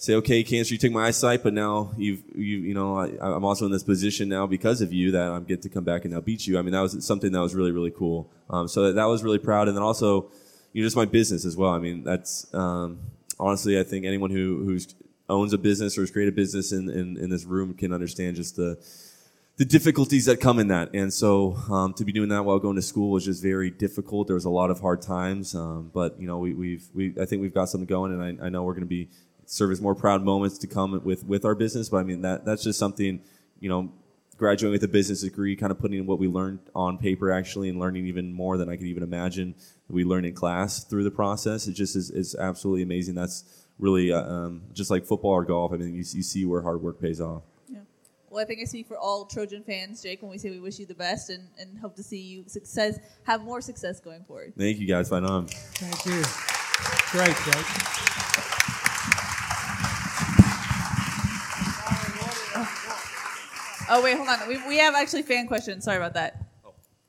[0.03, 3.45] say, okay, cancer, you took my eyesight, but now you've, you, you know, I, I'm
[3.45, 6.13] also in this position now because of you that I'm get to come back and
[6.13, 6.59] now beat you.
[6.59, 8.29] I mean, that was something that was really, really cool.
[8.51, 9.69] Um, so that, that, was really proud.
[9.69, 10.29] And then also,
[10.73, 11.71] you know, just my business as well.
[11.71, 12.99] I mean, that's, um,
[13.39, 14.93] honestly, I think anyone who, who's
[15.29, 18.35] owns a business or has created a business in, in, in this room can understand
[18.35, 18.85] just the,
[19.57, 20.93] the difficulties that come in that.
[20.95, 24.27] And so um, to be doing that while going to school was just very difficult.
[24.27, 27.25] There was a lot of hard times, um, but you know we, we've we I
[27.25, 29.09] think we've got something going, and I, I know we're going to be
[29.53, 31.91] serve as more proud moments to come with with our business.
[31.91, 33.21] But I mean that that's just something,
[33.61, 33.93] you know,
[34.39, 37.79] graduating with a business degree, kind of putting what we learned on paper actually, and
[37.79, 39.55] learning even more than I could even imagine
[39.89, 41.67] we learned in class through the process.
[41.67, 43.15] It just is, is absolutely amazing.
[43.15, 43.45] That's
[43.79, 45.73] really uh, um, just like football or golf.
[45.73, 47.43] I mean, you, you see where hard work pays off.
[47.69, 47.81] Yeah.
[48.31, 50.79] Well, I think I speak for all Trojan fans, Jake, when we say we wish
[50.79, 54.55] you the best and, and hope to see you success, have more success going forward.
[54.57, 55.11] Thank you, guys.
[55.11, 55.47] Fight on.
[55.47, 56.23] Thank you.
[57.13, 58.72] Great, Jake.
[63.95, 64.49] Oh wait, hold on.
[64.49, 65.85] We, we have actually fan questions.
[65.85, 66.47] Sorry about that.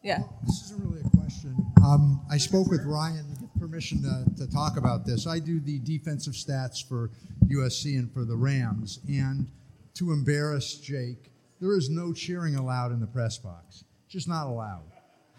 [0.01, 0.19] Yeah.
[0.45, 1.55] This isn't really a question.
[1.81, 5.25] Um, I spoke with Ryan to get permission to, to talk about this.
[5.25, 7.09] I do the defensive stats for
[7.45, 9.47] USC and for the Rams, and
[9.93, 13.85] to embarrass Jake, there is no cheering allowed in the press box.
[14.09, 14.83] Just not allowed.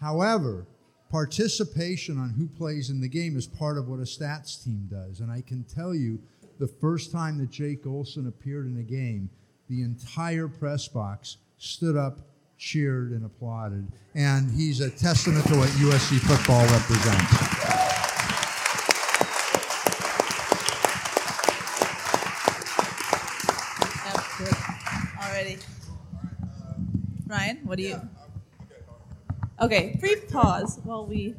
[0.01, 0.65] However,
[1.11, 5.19] participation on who plays in the game is part of what a stats team does.
[5.19, 6.19] And I can tell you,
[6.57, 9.29] the first time that Jake Olson appeared in a game,
[9.69, 12.19] the entire press box stood up,
[12.57, 13.87] cheered, and applauded.
[14.13, 17.75] And he's a testament to what USC football represents.
[25.17, 25.57] Already.
[27.27, 27.99] Ryan, what do you?
[29.61, 31.35] Okay, brief pause while we.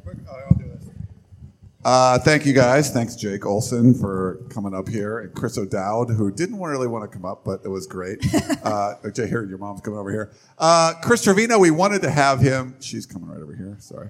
[1.85, 2.91] Uh, thank you guys.
[2.91, 7.15] Thanks, Jake Olson, for coming up here, and Kris O'Dowd, who didn't really want to
[7.15, 8.19] come up, but it was great.
[8.63, 10.31] uh, Jay, here, your mom's coming over here.
[10.57, 12.75] Uh, Chris Trevino, we wanted to have him.
[12.79, 13.77] She's coming right over here.
[13.79, 14.09] Sorry.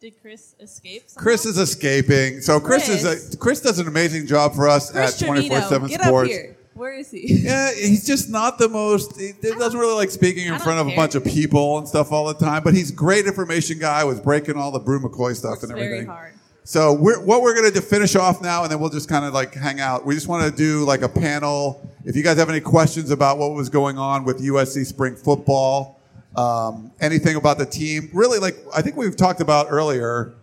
[0.00, 1.04] Did Chris escape?
[1.08, 1.22] Somehow?
[1.24, 2.40] Chris is escaping.
[2.42, 3.02] So Chris, Chris.
[3.04, 5.88] is a, Chris does an amazing job for us Chris at twenty four Trevino, seven
[5.88, 6.28] get Sports.
[6.28, 6.56] up here.
[6.74, 7.26] Where is he?
[7.42, 9.18] Yeah, he's just not the most.
[9.18, 12.26] He doesn't really like speaking in front of a bunch of people and stuff all
[12.26, 12.62] the time.
[12.62, 14.04] But he's great information guy.
[14.04, 16.06] Was breaking all the Bru McCoy stuff Works and very everything.
[16.06, 16.34] hard.
[16.66, 19.32] So we're, what we're going to finish off now, and then we'll just kind of
[19.32, 20.04] like hang out.
[20.04, 21.88] We just want to do like a panel.
[22.04, 26.00] If you guys have any questions about what was going on with USC spring football,
[26.34, 30.34] um, anything about the team, really, like I think we've talked about earlier,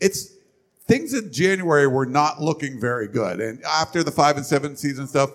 [0.00, 0.32] it's
[0.86, 5.06] things in January were not looking very good, and after the five and seven season
[5.06, 5.28] stuff.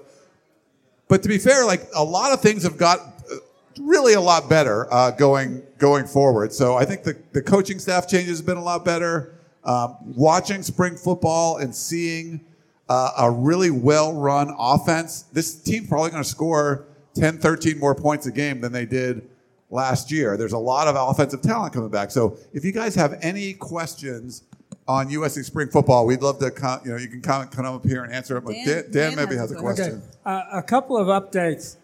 [1.07, 3.35] But to be fair, like a lot of things have got uh,
[3.79, 6.51] really a lot better uh, going going forward.
[6.51, 9.35] So I think the, the coaching staff changes have been a lot better.
[9.65, 12.41] Um, watching spring football and seeing
[12.89, 17.95] uh, a really well run offense, this team's probably going to score 10, 13 more
[17.95, 19.29] points a game than they did
[19.69, 20.37] last year.
[20.37, 22.11] There's a lot of offensive talent coming back.
[22.11, 24.43] So if you guys have any questions
[24.87, 27.85] on USC spring football, we'd love to come, you know, you can come, come up
[27.85, 28.43] here and answer them.
[28.45, 30.01] But Dan- Dan, Dan, Dan maybe has has a a question.
[30.01, 30.19] question.
[30.25, 31.77] Uh, a couple of updates.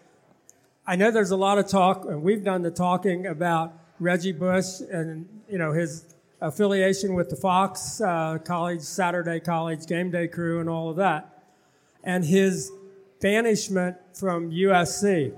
[0.86, 4.80] I know there's a lot of talk, and we've done the talking about Reggie Bush
[4.90, 6.04] and you know his
[6.40, 11.44] affiliation with the Fox uh, College Saturday College Game Day Crew and all of that,
[12.02, 12.72] and his
[13.20, 15.36] banishment from USC.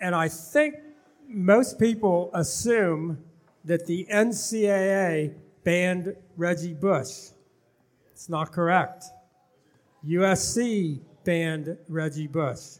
[0.00, 0.74] And I think
[1.28, 3.18] most people assume
[3.64, 5.34] that the NCAA
[5.64, 7.30] banned Reggie Bush.
[8.12, 9.04] It's not correct.
[10.06, 12.78] USC banned Reggie Bush.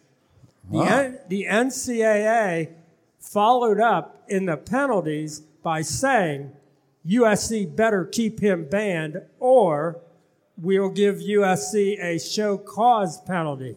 [0.71, 2.73] The, N- the NCAA
[3.21, 6.53] followed up in the penalties by saying
[7.07, 10.01] USC better keep him banned or
[10.57, 13.77] we'll give USC a show cause penalty.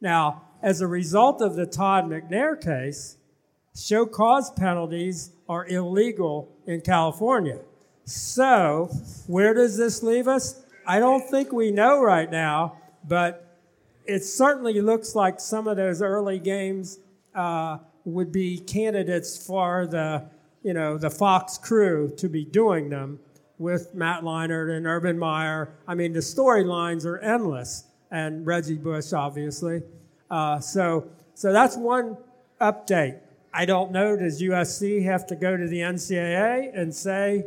[0.00, 3.18] Now, as a result of the Todd McNair case,
[3.76, 7.58] show cause penalties are illegal in California.
[8.06, 8.90] So,
[9.26, 10.62] where does this leave us?
[10.86, 13.58] I don't think we know right now, but
[14.06, 16.98] it certainly looks like some of those early games
[17.34, 20.24] uh, would be candidates for the,
[20.64, 23.20] you know, the Fox crew to be doing them
[23.58, 25.74] with Matt Leinart and Urban Meyer.
[25.86, 29.82] I mean, the storylines are endless, and Reggie Bush, obviously.
[30.30, 32.16] Uh, so, so that's one
[32.60, 33.20] update.
[33.52, 34.16] I don't know.
[34.16, 37.44] Does USC have to go to the NCAA and say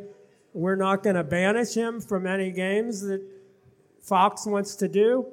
[0.53, 3.21] we're not going to banish him from any games that
[4.01, 5.25] Fox wants to do?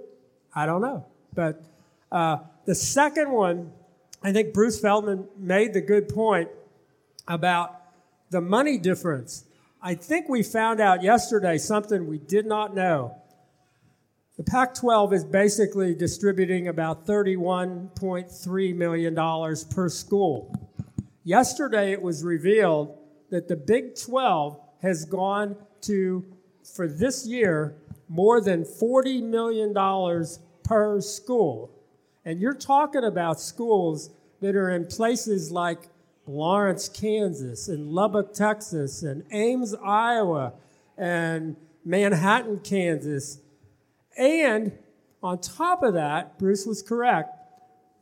[0.55, 1.05] I don't know.
[1.35, 1.63] But
[2.11, 3.73] uh, the second one,
[4.23, 6.49] I think Bruce Feldman made the good point
[7.27, 7.81] about
[8.31, 9.45] the money difference.
[9.83, 13.17] I think we found out yesterday something we did not know.
[14.37, 20.75] The Pac 12 is basically distributing about $31.3 million per school.
[21.23, 22.99] Yesterday it was revealed
[23.31, 26.25] that the Big 12 has gone to,
[26.75, 27.77] for this year,
[28.09, 29.73] more than $40 million
[30.65, 31.71] per school.
[32.25, 34.11] And you're talking about schools
[34.41, 35.89] that are in places like
[36.27, 40.55] Lawrence, Kansas, and Lubbock, Texas, and Ames, Iowa,
[40.97, 43.39] and Manhattan, Kansas.
[44.17, 44.73] And
[45.23, 47.37] on top of that, Bruce was correct.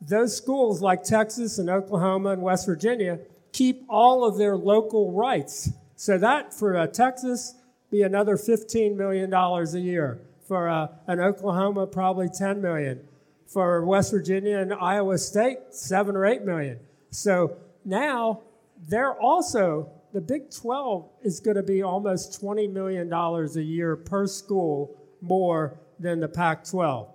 [0.01, 3.19] Those schools like Texas and Oklahoma and West Virginia
[3.51, 5.71] keep all of their local rights.
[5.95, 7.55] So that for Texas
[7.89, 10.19] be another $15 million a year.
[10.47, 12.99] For uh, an Oklahoma, probably 10 million.
[13.47, 16.79] For West Virginia and Iowa State, seven or eight million.
[17.11, 17.55] So
[17.85, 18.41] now
[18.87, 24.27] they're also the Big 12 is going to be almost $20 million a year per
[24.27, 27.09] school more than the Pac 12.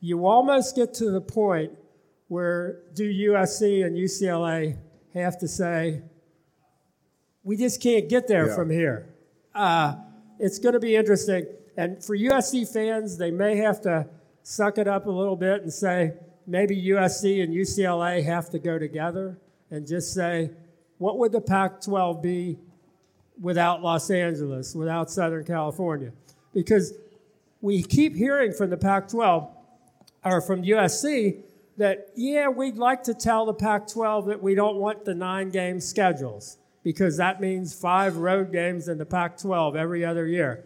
[0.00, 1.72] You almost get to the point
[2.28, 4.76] where do USC and UCLA
[5.14, 6.02] have to say,
[7.42, 8.54] we just can't get there Yeah.
[8.54, 9.14] from here.
[9.54, 9.96] Uh,
[10.38, 11.46] it's going to be interesting.
[11.76, 14.08] And for USC fans, they may have to
[14.42, 16.14] suck it up a little bit and say,
[16.46, 19.38] maybe USC and UCLA have to go together
[19.72, 20.50] and just say,
[20.98, 22.58] what would the Pac 12 be
[23.40, 26.12] without Los Angeles, without Southern California?
[26.52, 26.92] Because
[27.62, 29.48] we keep hearing from the Pac 12
[30.24, 31.40] or from USC
[31.78, 35.48] that, yeah, we'd like to tell the Pac 12 that we don't want the nine
[35.48, 40.64] game schedules because that means five road games in the Pac 12 every other year.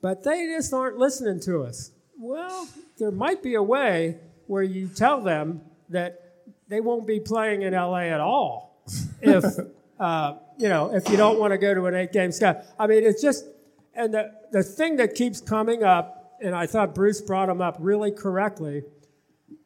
[0.00, 1.90] But they just aren't listening to us.
[2.16, 6.25] Well, there might be a way where you tell them that
[6.68, 8.84] they won't be playing in LA at all
[9.20, 9.44] if
[10.00, 12.62] uh, you know if you don't want to go to an eight game schedule.
[12.78, 13.44] I mean, it's just
[13.94, 17.76] and the the thing that keeps coming up, and I thought Bruce brought them up
[17.80, 18.84] really correctly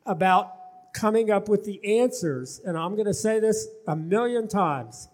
[0.07, 2.61] about coming up with the answers.
[2.65, 5.09] And I'm going to say this a million times: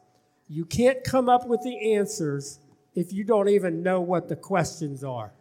[0.49, 2.61] you can't come up with the answers
[2.95, 5.33] if you don't even know what the questions are.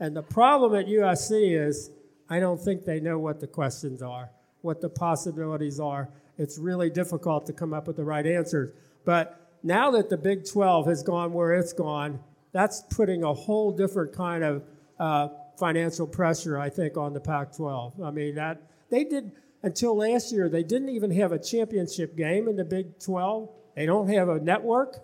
[0.00, 1.90] And the problem at USC is
[2.28, 4.30] I don't think they know what the questions are,
[4.64, 6.08] what the possibilities are.
[6.38, 8.72] It's really difficult to come up with the right answers.
[9.04, 12.20] But now that the Big 12 has gone where it's gone,
[12.52, 14.62] that's putting a whole different kind of
[14.98, 18.02] uh, financial pressure, I think, on the Pac 12.
[18.02, 22.48] I mean, that they did until last year, they didn't even have a championship game
[22.48, 23.48] in the Big 12.
[23.74, 24.98] They don't have a network,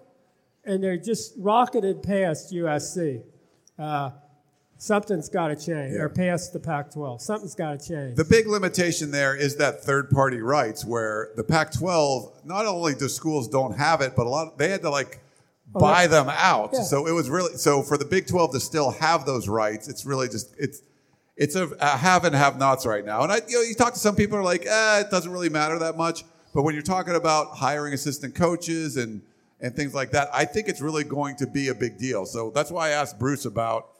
[0.64, 3.22] and they're just rocketed past USC.
[3.78, 4.10] Uh,
[4.80, 7.20] something's got to change, or past the Pac 12.
[7.20, 8.16] Something's got to change.
[8.16, 12.94] The big limitation there is that third party rights, where the Pac 12, not only
[12.94, 15.20] do schools don't have it, but a lot, they had to like
[15.66, 16.70] buy them out.
[16.72, 16.82] Yeah.
[16.82, 20.06] So it was really, so for the Big 12 to still have those rights, it's
[20.06, 20.80] really just, it's,
[21.36, 23.22] it's a, a have and have nots right now.
[23.22, 25.50] And I, you know, you talk to some people are like, eh, it doesn't really
[25.50, 26.24] matter that much.
[26.54, 29.20] But when you're talking about hiring assistant coaches and,
[29.60, 32.24] and things like that, I think it's really going to be a big deal.
[32.24, 33.90] So that's why I asked Bruce about,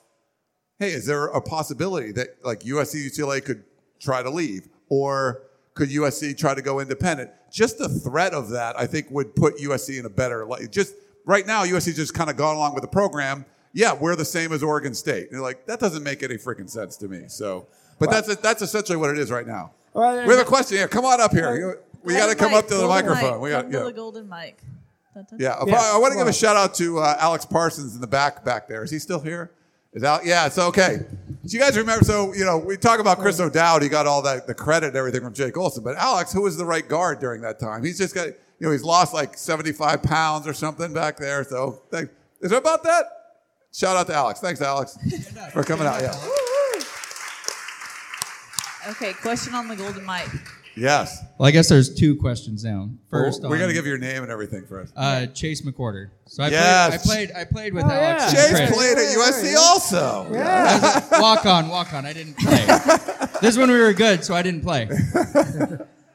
[0.81, 3.63] hey, is there a possibility that like USC, UCLA could
[4.01, 5.43] try to leave, or
[5.75, 7.31] could USC try to go independent?
[7.53, 10.73] Just the threat of that, I think, would put USC in a better light.
[10.73, 10.95] Just
[11.27, 13.45] right now, USC just kind of gone along with the program.
[13.73, 15.25] Yeah, we're the same as Oregon State.
[15.25, 17.25] And you're like, that doesn't make any freaking sense to me.
[17.29, 17.69] So,
[18.01, 19.73] but that's that's essentially what it is right now.
[19.93, 20.79] Well, we have a question.
[20.79, 20.89] here.
[20.89, 21.79] come on up here.
[22.03, 23.33] We got to come up to the microphone.
[23.33, 23.41] mic.
[23.41, 23.81] We got yeah.
[23.81, 24.63] the golden mic.
[25.15, 25.63] Dun, dun, Yeah.
[25.67, 28.45] Yeah, I want to give a shout out to uh, Alex Parsons in the back
[28.45, 28.83] back there.
[28.83, 29.51] Is he still here?
[29.93, 30.03] Is?
[30.03, 30.99] Yeah, it's okay.
[31.47, 32.05] So you guys remember?
[32.05, 33.83] So you know, we talk about Kris O'Dowd.
[33.83, 36.57] He got all that the credit and everything from Jake Olson, but Alex, who was
[36.57, 37.83] the right guard during that time?
[37.83, 41.43] He's just got you know he's lost like seventy five pounds or something back there.
[41.45, 42.11] So thank,
[42.41, 43.05] is it about that?
[43.73, 44.41] Shout out to Alex.
[44.41, 44.99] Thanks, Alex,
[45.53, 46.01] for coming out.
[46.03, 46.15] Yeah,
[48.89, 50.29] Okay, question on the golden mic.
[50.81, 51.23] Yes.
[51.39, 52.89] Well, I guess there's two questions now.
[53.11, 54.93] First, we got to on, give your name and everything first.
[54.97, 56.11] uh, Chase McWhorter.
[56.27, 57.07] So I Yes.
[57.07, 57.31] played.
[57.31, 57.49] I played.
[57.49, 58.33] I played with Oh, Alex.
[58.33, 58.41] yeah.
[58.49, 58.73] Chase Chris.
[58.77, 60.27] played at USC also.
[60.33, 61.21] Yeah.
[61.21, 62.07] walk on, walk on.
[62.07, 62.67] I didn't play.
[63.43, 64.89] this one we were good, so I didn't play.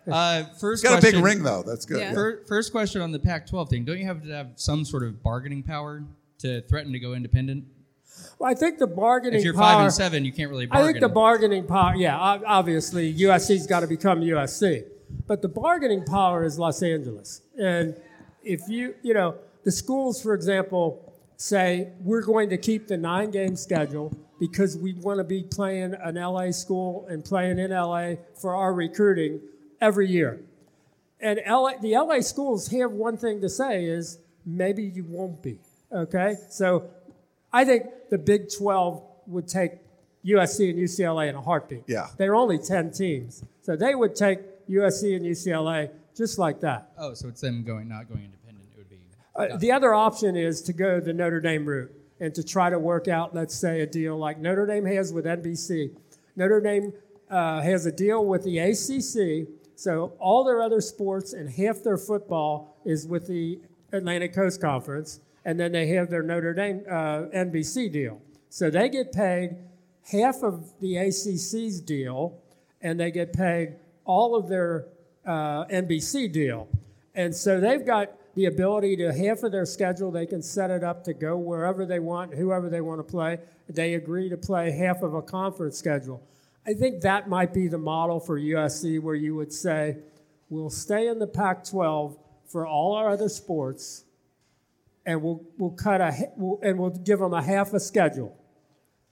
[0.07, 1.63] Uh, first Got a big ring though.
[1.65, 1.99] That's good.
[1.99, 2.13] Yeah.
[2.13, 3.85] Fir- First question on the Pac-12 thing.
[3.85, 6.03] Don't you have to have some sort of bargaining power
[6.39, 7.63] to threaten to go independent?
[8.39, 10.65] Well, I think the bargaining power If you're power, five and seven, you can't really
[10.65, 10.87] bargain.
[10.87, 14.85] I think the bargaining power, yeah, obviously USC's got to become USC,
[15.27, 17.41] but the bargaining power is Los Angeles.
[17.57, 17.95] And
[18.43, 23.31] if you, you know, the schools, for example, say we're going to keep the nine
[23.31, 28.15] game schedule because we want to be playing an LA school and playing in LA
[28.39, 29.39] for our recruiting
[29.81, 30.41] every year.
[31.19, 35.59] And LA, the LA schools have one thing to say is maybe you won't be.
[35.91, 36.35] Okay?
[36.49, 36.89] So
[37.55, 39.71] I think the Big 12 would take
[40.25, 41.83] USC and UCLA in a heartbeat.
[41.87, 42.07] Yeah.
[42.17, 43.45] They're only 10 teams.
[43.61, 46.91] So they would take USC and UCLA just like that.
[46.97, 48.65] oh, so it's them going, not going independent.
[48.73, 48.99] It would be.
[49.35, 52.77] Uh, the other option is to go the Notre Dame route and to try to
[52.77, 55.95] work out, let's say, a deal like Notre Dame has with NBC.
[56.35, 56.91] Notre Dame
[57.29, 61.97] uh, has a deal with the ACC, so all their other sports and half their
[61.97, 63.59] football is with the
[63.93, 68.21] Atlantic Coast Conference, and then they have their Notre Dame uh, NBC deal.
[68.49, 69.55] So they get paid
[70.11, 72.41] half of the ACC's deal,
[72.81, 74.87] and they get paid all of their
[75.25, 76.67] uh, NBC deal.
[77.13, 80.83] And so they've got the ability to half of their schedule, they can set it
[80.83, 83.39] up to go wherever they want, whoever they want to play.
[83.69, 86.21] They agree to play half of a conference schedule.
[86.67, 89.97] I think that might be the model for USC where you would say,
[90.49, 92.17] we'll stay in the Pac 12
[92.47, 94.04] for all our other sports,
[95.05, 98.35] and we'll, we'll cut a, we'll, and we'll give them a half a schedule.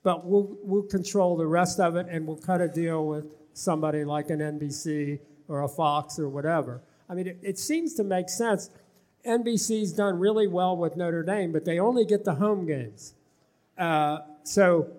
[0.04, 4.04] But we'll, we'll control the rest of it and we'll cut a deal with somebody
[4.04, 6.82] like an NBC or a Fox or whatever.
[7.10, 8.70] I mean, it, it seems to make sense.
[9.26, 13.14] NBC's done really well with Notre Dame, but they only get the home games.
[13.78, 14.90] Uh, so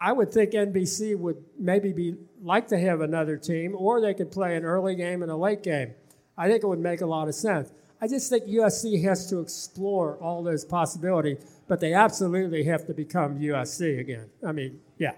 [0.00, 4.30] I would think NBC would maybe be like to have another team, or they could
[4.30, 5.94] play an early game and a late game.
[6.36, 7.72] I think it would make a lot of sense.
[8.00, 12.94] I just think USC has to explore all those possibilities, but they absolutely have to
[12.94, 14.28] become USC again.
[14.46, 15.12] I mean, yeah,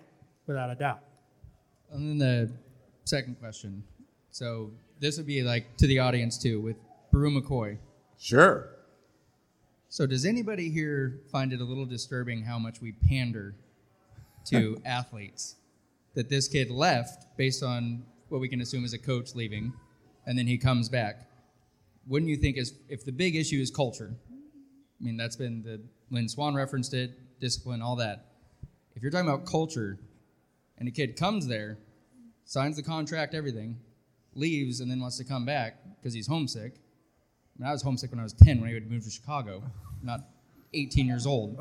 [0.46, 1.00] without a doubt.
[1.90, 2.52] And then the
[3.04, 3.82] second question.
[4.30, 4.70] So
[5.00, 6.76] this would be like to the audience too, with
[7.10, 7.78] Bru McCoy.
[8.18, 8.68] Sure.
[9.88, 13.54] So does anybody here find it a little disturbing how much we pander
[14.46, 15.56] to athletes?
[16.14, 19.72] That this kid left based on what we can assume is a coach leaving,
[20.26, 21.27] and then he comes back.
[22.08, 24.14] Wouldn't you think is if the big issue is culture?
[25.00, 25.80] I mean, that's been the
[26.10, 28.26] Lynn Swann referenced it, discipline, all that.
[28.96, 29.98] If you're talking about culture,
[30.78, 31.78] and a kid comes there,
[32.44, 33.76] signs the contract, everything,
[34.34, 36.72] leaves, and then wants to come back because he's homesick.
[36.74, 39.62] I, mean, I was homesick when I was 10 when I would move to Chicago,
[40.02, 40.20] not
[40.74, 41.58] 18 years old.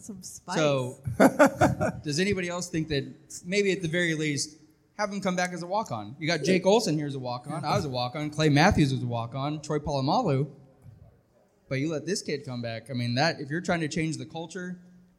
[0.00, 0.56] Some spice.
[0.56, 0.98] So,
[2.04, 3.04] does anybody else think that
[3.44, 4.56] maybe at the very least
[4.98, 6.16] have him come back as a walk on?
[6.18, 7.64] You got Jake Olson here as a walk on.
[7.64, 8.30] I was a walk on.
[8.30, 9.60] Clay Matthews was a walk on.
[9.60, 10.48] Troy Polamalu.
[11.68, 12.90] But you let this kid come back.
[12.90, 14.78] I mean, that if you're trying to change the culture,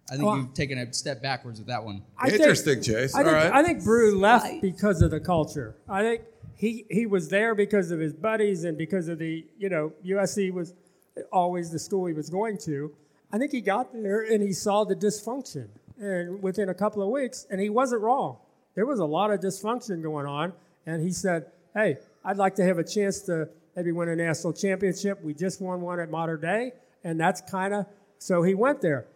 [0.09, 2.03] I think Well- you've taken a step backwards with that one.
[2.17, 3.13] I think- Interesting, Chase.
[3.13, 3.51] I think, All right.
[3.53, 5.75] I think Bru left because of the culture.
[5.89, 6.21] I think
[6.55, 10.49] he he was there because of his buddies and because of the you know USC
[10.51, 10.73] was
[11.31, 12.93] always the school he was going to.
[13.31, 15.67] I think he got there and he saw the dysfunction,
[15.99, 18.37] and within a couple of weeks, and he wasn't wrong.
[18.77, 20.53] There was a lot of dysfunction going on,
[20.85, 24.53] and he said, "Hey, I'd like to have a chance to maybe win a national
[24.53, 25.19] championship.
[25.23, 26.73] We just won one at Modern Day,
[27.03, 27.87] and that's kind of
[28.19, 29.07] so he went there.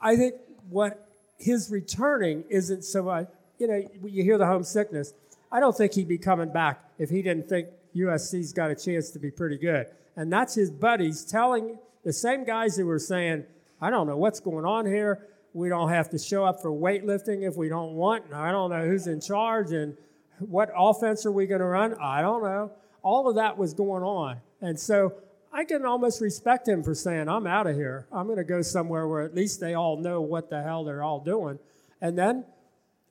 [0.00, 0.36] I think
[0.70, 3.26] what his returning isn't so much,
[3.58, 5.14] you know, you hear the homesickness.
[5.50, 9.10] I don't think he'd be coming back if he didn't think USC's got a chance
[9.10, 9.88] to be pretty good.
[10.14, 13.46] And that's his buddies telling the same guys who were saying,
[13.80, 15.26] I don't know what's going on here.
[15.52, 18.26] We don't have to show up for weightlifting if we don't want.
[18.26, 19.96] And I don't know who's in charge and
[20.38, 21.94] what offense are we going to run?
[22.00, 22.70] I don't know.
[23.02, 24.38] All of that was going on.
[24.60, 25.14] And so
[25.52, 28.06] I can almost respect him for saying, I'm out of here.
[28.12, 31.02] I'm going to go somewhere where at least they all know what the hell they're
[31.02, 31.58] all doing.
[32.00, 32.44] And then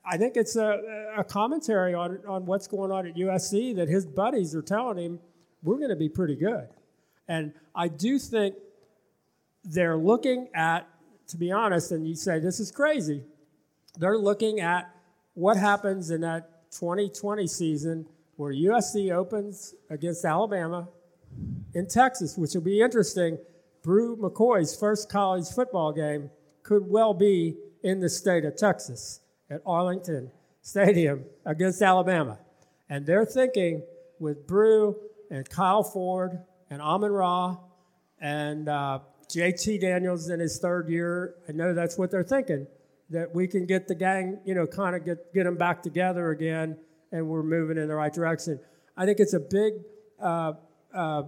[0.05, 4.05] I think it's a, a commentary on, on what's going on at USC that his
[4.05, 5.19] buddies are telling him,
[5.63, 6.69] we're going to be pretty good.
[7.27, 8.55] And I do think
[9.65, 10.87] they're looking at,
[11.27, 13.23] to be honest, and you say this is crazy,
[13.97, 14.89] they're looking at
[15.33, 20.87] what happens in that 2020 season where USC opens against Alabama
[21.73, 23.37] in Texas, which will be interesting.
[23.83, 26.29] Bru McCoy's first college football game
[26.63, 32.39] could well be in the state of Texas at Arlington Stadium against Alabama.
[32.89, 33.83] And they're thinking
[34.19, 34.95] with Bru
[35.31, 37.57] and Kyle Ford and Amon Ra
[38.19, 38.99] and uh,
[39.29, 41.35] JT Daniels in his third year.
[41.47, 42.67] I know that's what they're thinking
[43.09, 46.31] that we can get the gang, you know, kind of get, get them back together
[46.31, 46.77] again
[47.11, 48.59] and we're moving in the right direction.
[48.97, 49.75] I think it's a big
[50.21, 50.53] uh,
[50.93, 51.23] uh,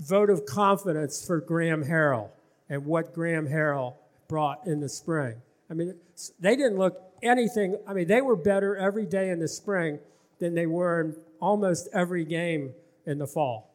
[0.00, 2.30] vote of confidence for Graham Harrell
[2.68, 3.94] and what Graham Harrell
[4.28, 5.36] brought in the spring.
[5.70, 5.94] I mean,
[6.40, 10.00] they didn't look anything, I mean, they were better every day in the spring
[10.40, 12.72] than they were in almost every game
[13.06, 13.70] in the fall.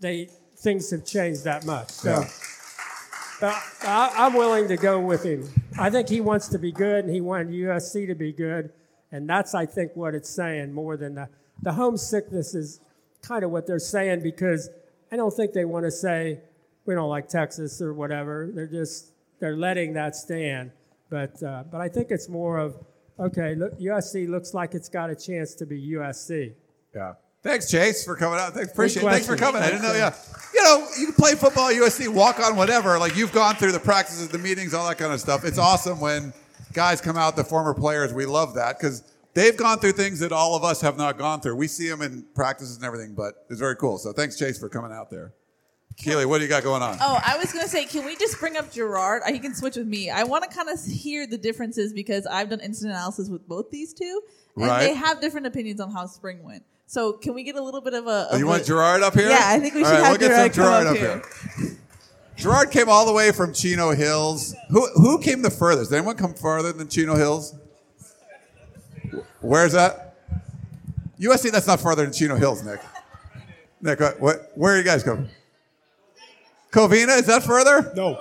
[0.00, 1.90] They, things have changed that much.
[1.90, 2.28] So, Yeah.
[3.40, 5.48] But I, I'm willing to go with him.
[5.78, 8.72] I think he wants to be good, and he wanted USC to be good,
[9.12, 11.28] and that's I think what it's saying more than the
[11.62, 12.80] the homesickness is
[13.22, 14.70] kind of what they're saying because
[15.10, 16.40] I don't think they want to say
[16.86, 18.50] we don't like Texas or whatever.
[18.52, 20.72] They're just they're letting that stand.
[21.10, 22.76] But uh, but I think it's more of
[23.18, 23.54] okay.
[23.54, 26.54] Look, USC looks like it's got a chance to be USC.
[26.94, 27.12] Yeah.
[27.48, 28.52] Thanks, Chase, for coming out.
[28.52, 29.06] Thanks, appreciate it.
[29.10, 29.54] Thanks for question.
[29.54, 29.62] coming.
[29.62, 29.94] I didn't know.
[29.94, 30.14] Yeah.
[30.54, 32.98] You know, you can play football, USC, walk on, whatever.
[32.98, 35.46] Like you've gone through the practices, the meetings, all that kind of stuff.
[35.46, 36.34] It's awesome when
[36.74, 38.12] guys come out, the former players.
[38.12, 41.40] We love that because they've gone through things that all of us have not gone
[41.40, 41.56] through.
[41.56, 43.96] We see them in practices and everything, but it's very cool.
[43.96, 45.32] So thanks, Chase, for coming out there.
[45.96, 46.98] Keely, what do you got going on?
[47.00, 49.22] Oh, I was gonna say, can we just bring up Gerard?
[49.26, 50.10] He can switch with me.
[50.10, 53.70] I want to kind of hear the differences because I've done instant analysis with both
[53.70, 54.20] these two,
[54.56, 54.80] and Right.
[54.88, 56.62] they have different opinions on how spring went.
[56.88, 58.28] So, can we get a little bit of a?
[58.30, 59.28] Oh, you a- want Gerard up here?
[59.28, 61.22] Yeah, I think we All should right, have we'll get some Gerard Gerard come up
[61.22, 61.76] up here.
[62.36, 64.54] Gerard came all the way from Chino Hills.
[64.70, 65.90] Who who came the furthest?
[65.90, 67.54] Did anyone come farther than Chino Hills?
[69.42, 70.16] Where's that?
[71.20, 71.50] USC.
[71.52, 72.80] That's not farther than Chino Hills, Nick.
[73.82, 75.28] Nick, what, what, where are you guys going?
[76.72, 77.92] Covina, is that further?
[77.94, 78.18] No,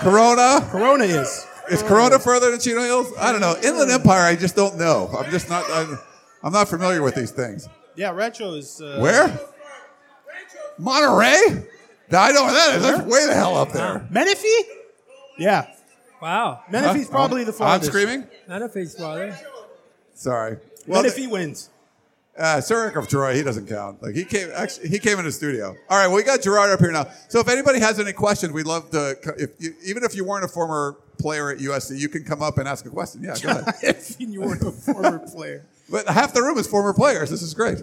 [0.00, 0.66] Corona?
[0.70, 1.46] Corona is.
[1.70, 3.12] Is Corona further than Chino Hills?
[3.18, 3.56] I don't know.
[3.62, 5.10] Inland Empire, I just don't know.
[5.16, 5.64] I'm just not.
[5.70, 5.98] I'm,
[6.42, 7.68] I'm not familiar with these things.
[8.00, 8.80] Yeah, Rancho is.
[8.80, 9.38] Uh, Where?
[10.78, 11.66] Monterey?
[12.10, 12.82] I know where that is.
[12.82, 14.06] That's way the hell up there.
[14.10, 14.62] Menifee?
[15.38, 15.66] Yeah,
[16.22, 17.10] Wow, Menifee's Huh?
[17.12, 17.90] probably the I'm farthest.
[17.92, 18.26] screaming?
[18.48, 19.38] not if father.
[20.14, 20.56] Sorry.
[20.86, 21.68] Well, Menifee wins.
[22.38, 24.02] uh, Sir Eric of Troy, he doesn't count.
[24.02, 25.76] Like he came, actually, he came in the studio.
[25.90, 27.06] All right, well, we got Gerard up here now.
[27.28, 29.16] So if anybody has any questions, we'd love to.
[29.36, 32.56] If you, even if you weren't a former player at USC, you can come up
[32.56, 33.22] and ask a question.
[33.22, 33.74] Yeah, go ahead.
[33.82, 35.66] if you weren't a former player.
[35.90, 37.30] But half the room is former players.
[37.30, 37.78] This is great.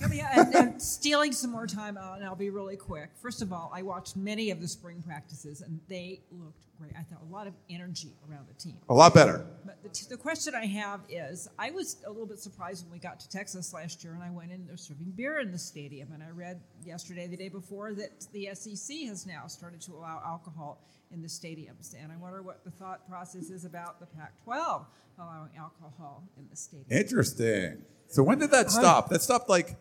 [0.00, 3.10] And, and stealing some more time out, and I'll be really quick.
[3.20, 6.92] First of all, I watched many of the spring practices, and they looked great.
[6.98, 8.76] I thought a lot of energy around the team.
[8.88, 9.46] A lot better.
[9.64, 12.92] But the, t- the question I have is, I was a little bit surprised when
[12.92, 14.66] we got to Texas last year, and I went in.
[14.66, 18.48] They're serving beer in the stadium, and I read yesterday, the day before, that the
[18.54, 20.80] SEC has now started to allow alcohol
[21.12, 24.84] in the stadiums, and I wonder what the thought process is about the Pac-12
[25.18, 26.86] allowing alcohol in the stadium.
[26.90, 27.82] Interesting.
[28.08, 28.80] So when did that uh-huh.
[28.80, 29.08] stop?
[29.10, 29.76] That stopped like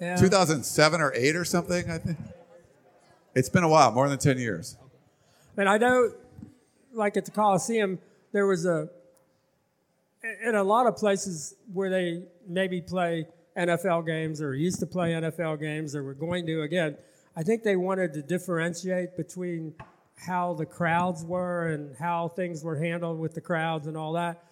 [0.00, 0.16] Yeah.
[0.16, 2.18] 2007 or 8 or something, I think.
[3.34, 4.76] It's been a while, more than 10 years.
[5.56, 6.12] And I know,
[6.92, 7.98] like at the Coliseum,
[8.32, 8.88] there was a,
[10.44, 13.26] in a lot of places where they maybe play
[13.56, 16.96] NFL games or used to play NFL games or were going to again,
[17.36, 19.74] I think they wanted to differentiate between
[20.16, 24.42] how the crowds were and how things were handled with the crowds and all that.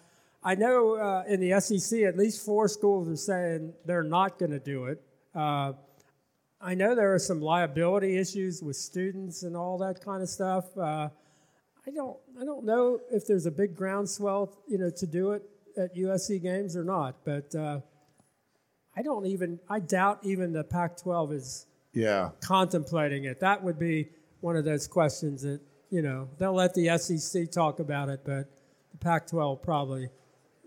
[0.43, 4.51] I know uh, in the SEC, at least four schools are saying they're not going
[4.51, 5.01] to do it.
[5.33, 5.73] Uh,
[6.59, 10.65] I know there are some liability issues with students and all that kind of stuff.
[10.77, 11.09] Uh,
[11.85, 15.43] I don't, I don't know if there's a big groundswell, you know, to do it
[15.77, 17.15] at USC games or not.
[17.25, 17.79] But uh,
[18.95, 22.29] I don't even, I doubt even the Pac-12 is Yeah.
[22.41, 23.39] contemplating it.
[23.39, 24.09] That would be
[24.43, 28.49] one of those questions that, you know, they'll let the SEC talk about it, but
[28.91, 30.09] the Pac-12 probably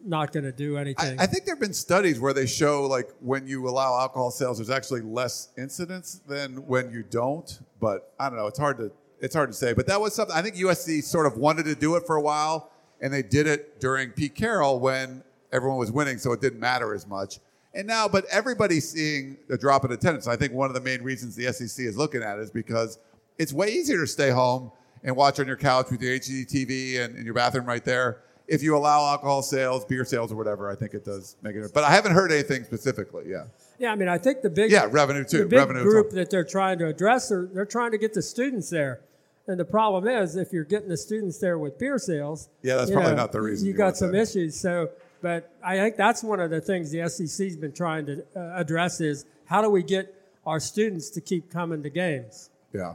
[0.02, 1.20] not going to do I, anything.
[1.20, 4.58] I think there have been studies where they show like when you allow alcohol sales,
[4.58, 7.60] there's actually less incidents than when you don't.
[7.78, 8.46] But I don't know.
[8.46, 9.72] It's hard to it's hard to say.
[9.72, 12.20] But that was something I think USC sort of wanted to do it for a
[12.20, 12.70] while,
[13.00, 15.22] and they did it during Pete Carroll when
[15.52, 17.40] everyone was winning, so it didn't matter as much.
[17.74, 20.26] And now, but everybody's seeing a drop in attendance.
[20.26, 22.98] I think one of the main reasons the SEC is looking at it is because
[23.38, 24.70] it's way easier to stay home
[25.04, 28.18] and watch on your couch with your HD TV and in your bathroom right there.
[28.48, 31.70] If you allow alcohol sales, beer sales, or whatever, I think it does make it.
[31.74, 33.24] But I haven't heard anything specifically.
[33.28, 33.44] Yeah.
[33.78, 35.38] yeah, I mean, I think the big Yeah, revenue too.
[35.38, 38.22] the big Revenue group that they're trying to address they're, they're trying to get the
[38.22, 39.00] students there.
[39.48, 42.90] And the problem is, if you're getting the students there with beer sales, Yeah, that's
[42.90, 44.22] probably know, not the reason You you got some that.
[44.22, 44.58] issues.
[44.58, 44.90] So,
[45.22, 49.00] but I think that's one of the things the SEC's been trying to uh, address
[49.00, 50.12] is how do we get
[50.46, 52.50] our students to keep coming to games?
[52.72, 52.94] Yeah.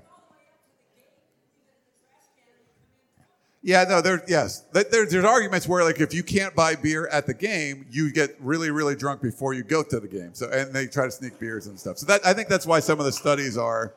[3.64, 4.24] Yeah, no, there.
[4.28, 7.86] Yes, There- there, there's arguments where like if you can't buy beer at the game,
[7.92, 10.32] you get really, really drunk before you go to the game.
[10.34, 12.00] So and they try to sneak beers and stuff.
[12.00, 13.94] So that I think that's why some of the studies are.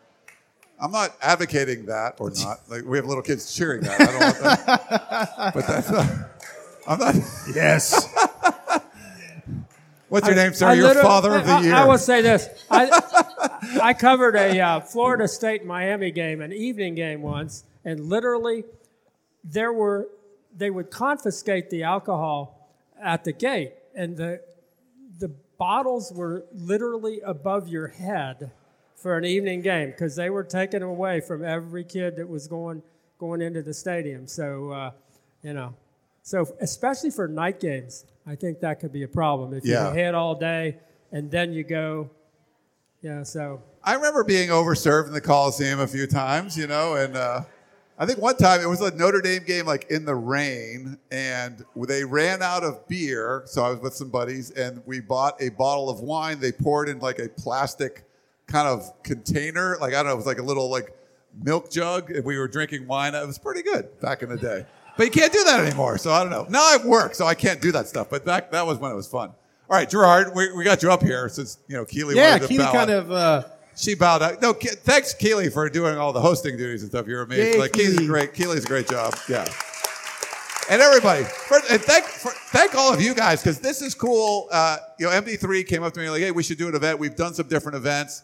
[0.80, 2.58] I'm not advocating that or not.
[2.68, 4.00] Like we have little kids cheering that.
[4.00, 5.54] I don't want that.
[5.54, 6.10] but that's not.
[6.86, 7.14] I'm not.
[7.54, 8.06] Yes.
[10.10, 10.68] What's your I- name, sir?
[10.68, 11.74] I You're father of the I- year.
[11.74, 12.48] I, will say this.
[12.70, 18.64] I, I covered a uh, Florida State Miami game, an evening game once, and literally
[19.44, 20.08] there were
[20.56, 22.70] they would confiscate the alcohol
[23.02, 24.40] at the gate, and the
[25.18, 25.28] the
[25.58, 28.50] bottles were literally above your head
[28.96, 32.82] for an evening game because they were taken away from every kid that was going
[33.18, 34.26] going into the stadium.
[34.26, 34.90] So uh,
[35.42, 35.74] you know,
[36.22, 39.88] so especially for night games, I think that could be a problem if Yeah.
[39.90, 40.78] you hit all day
[41.12, 42.10] and then you go.
[43.02, 47.14] Yeah, so I remember being overserved in the Coliseum a few times, you know, and
[47.14, 47.42] uh,
[47.96, 51.64] I think one time it was a Notre Dame game, like in the rain, and
[51.76, 53.42] they ran out of beer.
[53.46, 56.40] So I was with some buddies, and we bought a bottle of wine.
[56.40, 58.04] They poured in like a plastic
[58.46, 60.96] kind of container, like I don't know, it was like a little like
[61.42, 63.14] milk jug, and we were drinking wine.
[63.14, 64.66] It was pretty good back in the day,
[64.96, 65.98] but you can't do that anymore.
[65.98, 66.46] So I don't know.
[66.48, 68.10] Now I work, so I can't do that stuff.
[68.10, 69.30] But back that was when it was fun.
[69.70, 72.16] All right, Gerard, we, we got you up here since you know Keely.
[72.16, 73.10] yeah, wanted to Keely kind of.
[73.10, 73.44] Uh,
[73.76, 74.40] She bowed out.
[74.40, 77.06] No, Ke- thanks, Keely, for doing all the hosting duties and stuff.
[77.06, 77.54] You're amazing.
[77.54, 78.06] Yay, like Keely's Keely.
[78.06, 78.34] great.
[78.34, 79.14] Keely's a great job.
[79.28, 79.46] Yeah.
[80.70, 84.48] And everybody, for, and thank for, thank all of you guys because this is cool.
[84.50, 86.98] Uh, you know, MD3 came up to me like, "Hey, we should do an event."
[86.98, 88.22] We've done some different events,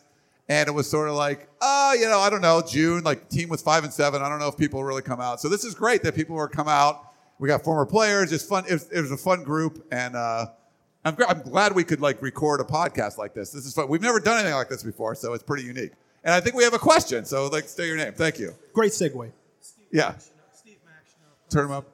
[0.48, 3.02] and it was sort of like, "Oh, you know, I don't know, June.
[3.04, 4.22] Like, team was five and seven.
[4.22, 6.48] I don't know if people really come out." So this is great that people were
[6.48, 7.08] come out.
[7.38, 8.32] We got former players.
[8.32, 8.64] It's fun.
[8.66, 10.46] It was, it was a fun group, and uh,
[11.04, 13.50] I'm, gr- I'm glad we could like record a podcast like this.
[13.50, 13.88] This is fun.
[13.88, 15.92] We've never done anything like this before, so it's pretty unique.
[16.24, 17.24] And I think we have a question.
[17.24, 18.12] So, like, say your name.
[18.12, 18.54] Thank you.
[18.74, 19.32] great segue.
[19.90, 20.14] Yeah.
[20.52, 21.50] Steve Maxinoff.
[21.50, 21.86] Turn them up.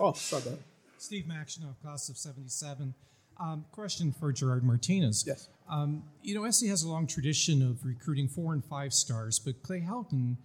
[0.00, 0.62] Oh, sorry about that.
[0.98, 2.94] Steve Maxinoff, class of 77.
[3.40, 5.24] Um, question for Gerard Martinez.
[5.26, 5.48] Yes.
[5.68, 9.62] Um, you know, SC has a long tradition of recruiting four and five stars, but
[9.62, 10.36] Clay Helton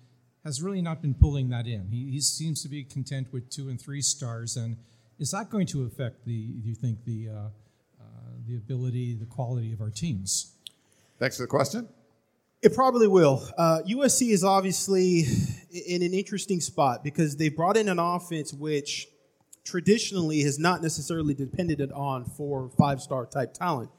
[0.44, 1.88] has really not been pulling that in.
[1.92, 4.56] He, he seems to be content with two and three stars.
[4.56, 4.78] And
[5.20, 7.50] is that going to affect the, do you think, the, uh,
[8.48, 10.54] the ability, the quality of our teams?
[11.20, 11.88] Thanks for the question.
[12.62, 13.48] It probably will.
[13.58, 15.26] Uh, USC is obviously
[15.88, 19.08] in an interesting spot because they brought in an offense which
[19.64, 23.92] traditionally has not necessarily depended on for five star type talent.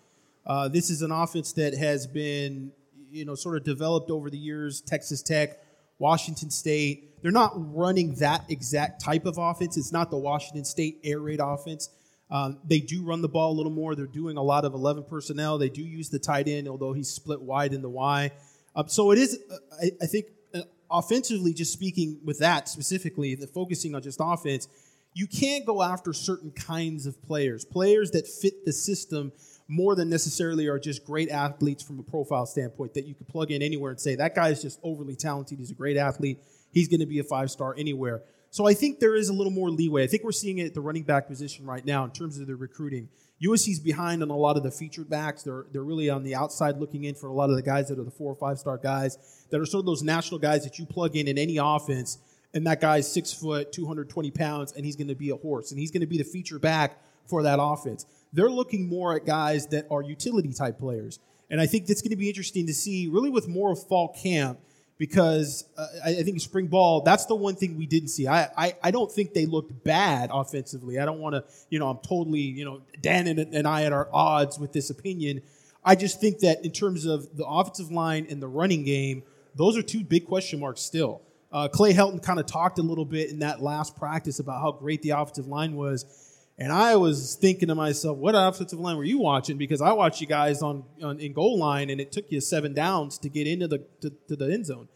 [0.47, 2.73] Uh, this is an offense that has been,
[3.11, 4.81] you know, sort of developed over the years.
[4.81, 5.59] Texas Tech,
[5.99, 7.23] Washington State.
[7.23, 9.77] They're not running that exact type of offense.
[9.77, 11.91] It's not the Washington State air raid offense.
[12.31, 13.95] Um, they do run the ball a little more.
[13.95, 15.59] They're doing a lot of 11 personnel.
[15.59, 18.31] They do use the tight end, although he's split wide in the Y.
[18.77, 20.61] Um, so it is, uh, I, I think, uh,
[20.91, 24.69] offensively, just speaking with that specifically, the focusing on just offense,
[25.15, 29.33] you can't go after certain kinds of players, players that fit the system
[29.69, 33.51] more than necessarily are just great athletes from a profile standpoint that you could plug
[33.51, 35.59] in anywhere and say that guy is just overly talented.
[35.59, 36.39] He's a great athlete.
[36.73, 38.23] He's going to be a five star anywhere.
[38.51, 40.05] So I think there is a little more leeway.
[40.05, 42.47] I think we're seeing it at the running back position right now in terms of
[42.47, 43.09] the recruiting.
[43.43, 45.43] USC's behind on a lot of the featured backs.
[45.43, 47.99] They're they're really on the outside looking in for a lot of the guys that
[47.99, 50.79] are the four or five star guys that are sort of those national guys that
[50.79, 52.19] you plug in in any offense,
[52.53, 55.79] and that guy's six foot, 220 pounds, and he's going to be a horse, and
[55.79, 58.07] he's going to be the feature back for that offense.
[58.33, 62.11] They're looking more at guys that are utility type players, and I think that's going
[62.11, 64.59] to be interesting to see, really, with more of fall camp
[64.99, 68.27] because uh, I, I think spring ball that's the one thing we didn't see.
[68.27, 70.99] I, I, I don't think they looked bad offensively.
[70.99, 73.93] I don't want to you know i'm totally you know dan and, and i at
[73.93, 75.43] our odds with this opinion.
[75.85, 79.23] I just think that in terms of the offensive line and the running game
[79.55, 81.23] those are two big question marks still.
[81.51, 84.73] Uh, clay helton kind of talked a little bit in that last practice about how
[84.73, 86.28] great the offensive line was
[86.59, 89.57] and I was thinking to myself, what offensive line were you watching?
[89.57, 92.75] Because I watched you guys on, on in goal line, and it took you seven
[92.75, 94.89] downs to get into the to, to the end zone.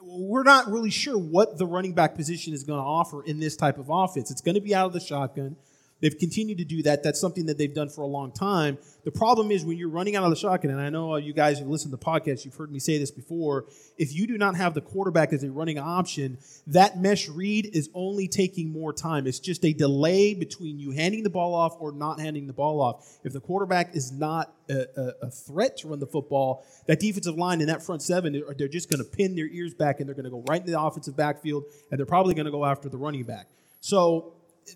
[0.00, 3.56] We're not really sure what the running back position is going to offer in this
[3.56, 4.30] type of offense.
[4.30, 5.56] It's going to be out of the shotgun.
[6.02, 7.04] They've continued to do that.
[7.04, 8.76] That's something that they've done for a long time.
[9.04, 11.60] The problem is when you're running out of the shotgun, and I know you guys
[11.60, 13.66] who listen to the podcast, you've heard me say this before.
[13.96, 17.88] If you do not have the quarterback as a running option, that mesh read is
[17.94, 19.28] only taking more time.
[19.28, 22.80] It's just a delay between you handing the ball off or not handing the ball
[22.80, 23.18] off.
[23.22, 27.36] If the quarterback is not a, a, a threat to run the football, that defensive
[27.36, 30.08] line and that front seven, they're, they're just going to pin their ears back and
[30.08, 32.64] they're going to go right in the offensive backfield, and they're probably going to go
[32.64, 33.46] after the running back.
[33.80, 34.34] So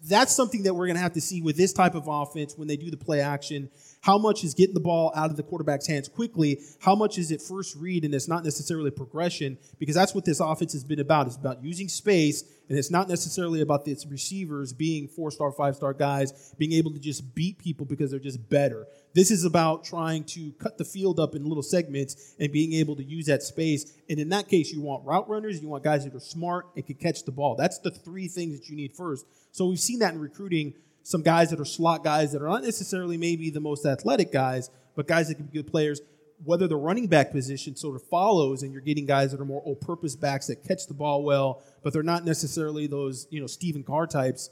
[0.08, 2.68] that's something that we're going to have to see with this type of offense when
[2.68, 3.70] they do the play action.
[4.02, 6.60] How much is getting the ball out of the quarterback's hands quickly?
[6.80, 9.58] How much is it first read and it's not necessarily progression?
[9.78, 11.26] Because that's what this offense has been about.
[11.26, 15.76] It's about using space And it's not necessarily about the receivers being four star, five
[15.76, 18.86] star guys, being able to just beat people because they're just better.
[19.14, 22.96] This is about trying to cut the field up in little segments and being able
[22.96, 23.92] to use that space.
[24.10, 26.84] And in that case, you want route runners, you want guys that are smart and
[26.84, 27.54] can catch the ball.
[27.56, 29.26] That's the three things that you need first.
[29.52, 30.74] So we've seen that in recruiting
[31.06, 34.70] some guys that are slot guys that are not necessarily maybe the most athletic guys,
[34.96, 36.00] but guys that can be good players
[36.44, 39.62] whether the running back position sort of follows and you're getting guys that are more
[39.62, 43.82] all-purpose backs that catch the ball well, but they're not necessarily those, you know, Stephen
[43.82, 44.50] Carr types,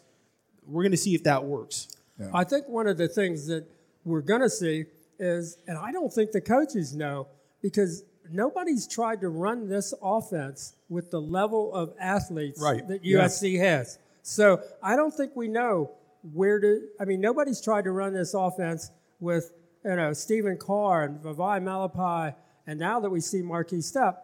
[0.66, 1.88] we're going to see if that works.
[2.18, 2.30] Yeah.
[2.32, 3.66] I think one of the things that
[4.04, 4.84] we're going to see
[5.18, 7.28] is, and I don't think the coaches know,
[7.60, 12.86] because nobody's tried to run this offense with the level of athletes right.
[12.88, 13.64] that USC yeah.
[13.64, 13.98] has.
[14.22, 15.90] So I don't think we know
[16.32, 16.80] where to.
[17.00, 19.52] I mean, nobody's tried to run this offense with
[19.84, 22.34] you know, Stephen Carr and Vavae Malepeai,
[22.66, 24.16] and now that we see Markese Stepp,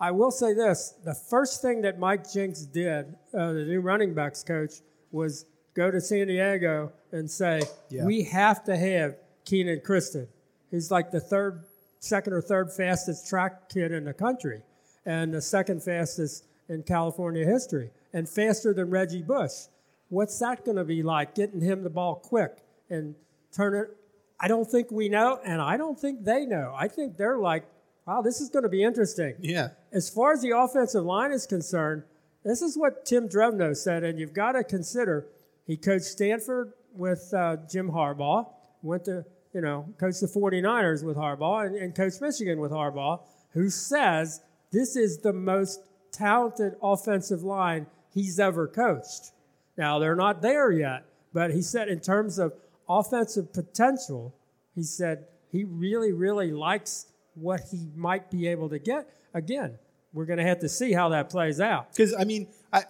[0.00, 4.14] I will say this: the first thing that Mike Jinks did, uh, the new running
[4.14, 4.74] backs coach,
[5.10, 5.44] was
[5.74, 8.04] go to San Diego and say, yeah.
[8.04, 10.28] "We have to have Keenan Christon.
[10.70, 11.64] He's like the third,
[11.98, 14.62] second or third fastest track kid in the country,
[15.04, 19.66] and the second fastest in California history, and faster than Reggie Bush.
[20.12, 21.34] What's that going to be like?
[21.34, 22.58] Getting him the ball quick
[22.90, 23.14] and
[23.50, 23.96] turn it
[24.42, 26.74] I don't think we know, and I don't think they know.
[26.76, 27.64] I think they're like,
[28.04, 29.36] wow, this is going to be interesting.
[29.40, 29.68] Yeah.
[29.92, 32.02] As far as the offensive line is concerned,
[32.44, 35.28] this is what Tim Drevno said, and you've got to consider
[35.64, 38.48] he coached Stanford with uh, Jim Harbaugh,
[38.82, 43.20] went to, you know, coached the 49ers with Harbaugh, and, and coached Michigan with Harbaugh,
[43.52, 44.40] who says
[44.72, 49.30] this is the most talented offensive line he's ever coached.
[49.76, 52.52] Now, they're not there yet, but he said in terms of
[52.88, 54.34] offensive potential,
[54.74, 59.08] he said he really, really likes what he might be able to get.
[59.34, 59.78] Again,
[60.12, 61.90] we're going to have to see how that plays out.
[61.90, 62.82] Because I mean, I,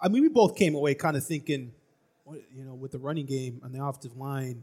[0.00, 1.72] I mean, we both came away kind of thinking,
[2.54, 4.62] you know, with the running game on the offensive line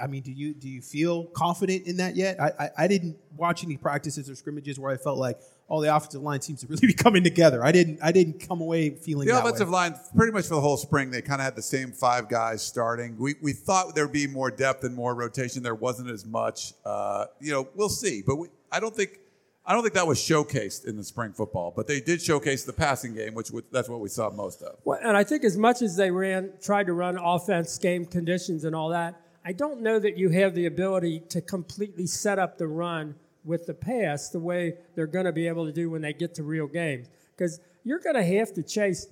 [0.00, 2.40] I mean, do you do you feel confident in that yet?
[2.40, 5.94] I, I, I didn't watch any practices or scrimmages where I felt like all the
[5.94, 7.64] offensive line seems to really be coming together.
[7.64, 9.72] I didn't I didn't come away feeling the offensive way.
[9.72, 11.10] line pretty much for the whole spring.
[11.10, 13.16] They kind of had the same five guys starting.
[13.18, 15.62] We we thought there'd be more depth and more rotation.
[15.62, 16.74] There wasn't as much.
[16.84, 18.22] Uh, you know, we'll see.
[18.26, 19.18] But we, I don't think.
[19.64, 22.72] I don't think that was showcased in the spring football, but they did showcase the
[22.72, 24.76] passing game, which that's what we saw most of.
[24.84, 28.64] Well, and I think as much as they ran, tried to run offense, game conditions,
[28.64, 32.58] and all that, I don't know that you have the ability to completely set up
[32.58, 33.14] the run
[33.44, 36.34] with the pass the way they're going to be able to do when they get
[36.36, 37.08] to real games.
[37.36, 39.06] Because you're going to have to chase.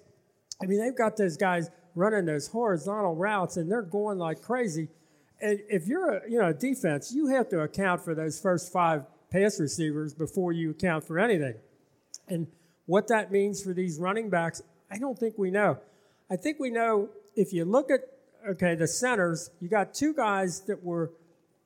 [0.62, 4.88] I mean, they've got those guys running those horizontal routes and they're going like crazy.
[5.40, 9.04] And if you're a you know defense, you have to account for those first five
[9.30, 11.54] pass receivers before you account for anything.
[12.28, 12.46] And
[12.86, 15.78] what that means for these running backs, I don't think we know.
[16.30, 18.00] I think we know if you look at
[18.48, 21.12] okay, the centers, you got two guys that were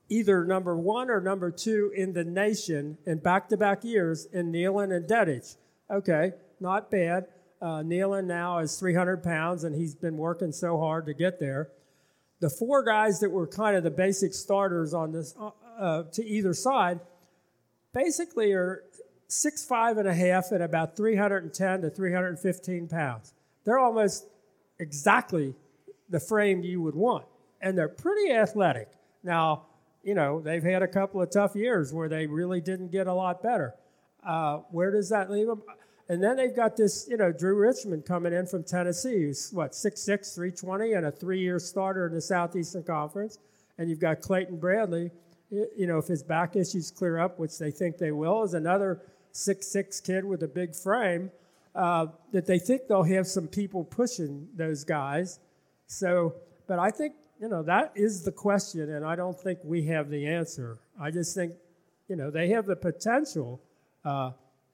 [0.09, 4.53] either number one or number two in the nation in back to back years in
[4.53, 5.57] Neilon and Dedich.
[5.91, 7.27] Okay, not bad.
[7.61, 11.71] Uh, Neilon now is 300 pounds and he's been working so hard to get there.
[12.41, 16.25] The four guys that were kind of the basic starters on this uh, uh, to
[16.25, 17.01] either side
[17.95, 18.85] basically are
[19.29, 23.33] six five and a half and about 310 to 315 pounds.
[23.65, 24.27] They're almost
[24.79, 25.55] exactly
[26.11, 27.25] the frame you would want.
[27.61, 28.89] And they're pretty athletic.
[29.23, 29.67] Now,
[30.05, 33.15] you know, they've had a couple of tough years where they really didn't get a
[33.15, 33.75] lot better.
[34.25, 35.63] Uh, where does that leave them?
[36.09, 39.73] And then they've got this, you know, Drew Richmond coming in from Tennessee, who's what,
[39.73, 43.39] 6'6, 320, and a three year starter in the Southeastern Conference.
[43.79, 45.11] And you've got Clayton Bradley,
[45.51, 49.01] you know, if his back issues clear up, which they think they will, is another
[49.33, 51.31] six-six kid with a big frame
[51.75, 55.41] uh, that they think they'll have some people pushing those guys.
[55.87, 56.35] So,
[56.67, 57.15] but I think,
[57.45, 60.79] you know, that is the question, and I don't think we have the answer.
[60.99, 61.53] I just think,
[62.09, 63.61] you know, they have the potential
[64.03, 64.31] uh,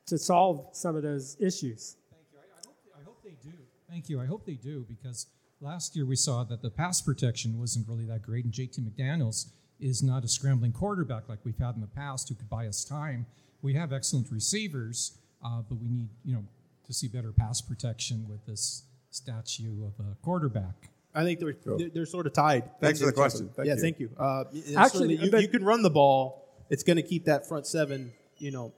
[0.06, 1.96] to solve some of those issues.
[2.12, 2.38] Thank you.
[2.38, 3.56] I, I, hope, I hope they do.
[3.90, 4.20] Thank you.
[4.20, 5.26] I hope they do because
[5.60, 9.46] last year we saw that the pass protection wasn't really that great, and JT McDaniels
[9.80, 12.84] is not a scrambling quarterback like we've had in the past who could buy us
[12.84, 13.26] time.
[13.62, 16.44] We have excellent receivers, uh, but we need, you know,
[16.86, 20.90] to see better pass protection with this statue of a quarterback.
[21.14, 22.70] I think they're they're, they're sort of tied.
[22.80, 23.50] Thanks for the question.
[23.54, 23.80] Thank yeah, you.
[23.80, 24.10] thank you.
[24.18, 24.44] Uh,
[24.76, 26.48] Actually, you, you, can run the ball.
[26.70, 28.72] It's going to keep that front seven, you know,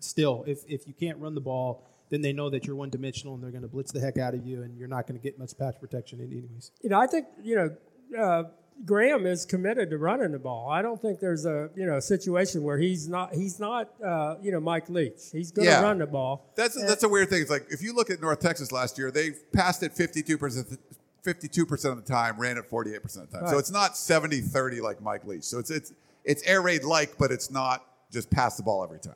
[0.00, 0.44] still.
[0.46, 3.42] If if you can't run the ball, then they know that you're one dimensional and
[3.42, 5.38] they're going to blitz the heck out of you, and you're not going to get
[5.38, 6.72] much patch protection in anyways.
[6.82, 7.76] You know, I think you know.
[8.18, 8.44] Uh,
[8.84, 10.68] Graham is committed to running the ball.
[10.68, 14.50] I don't think there's a you know situation where he's not he's not uh, you
[14.50, 15.20] know Mike Leach.
[15.30, 15.82] He's going to Yeah.
[15.82, 16.52] run the ball.
[16.56, 17.42] That's And- that's a weird thing.
[17.42, 20.78] It's like if you look at North Texas last year, they passed it 52 percent.
[21.24, 23.48] 52% of the time, ran it 48% of the time.
[23.48, 25.44] So it's not 70-30 like Mike Leach.
[25.44, 25.92] So it's it's
[26.24, 29.14] it's air raid like, but it's not just pass the ball every time.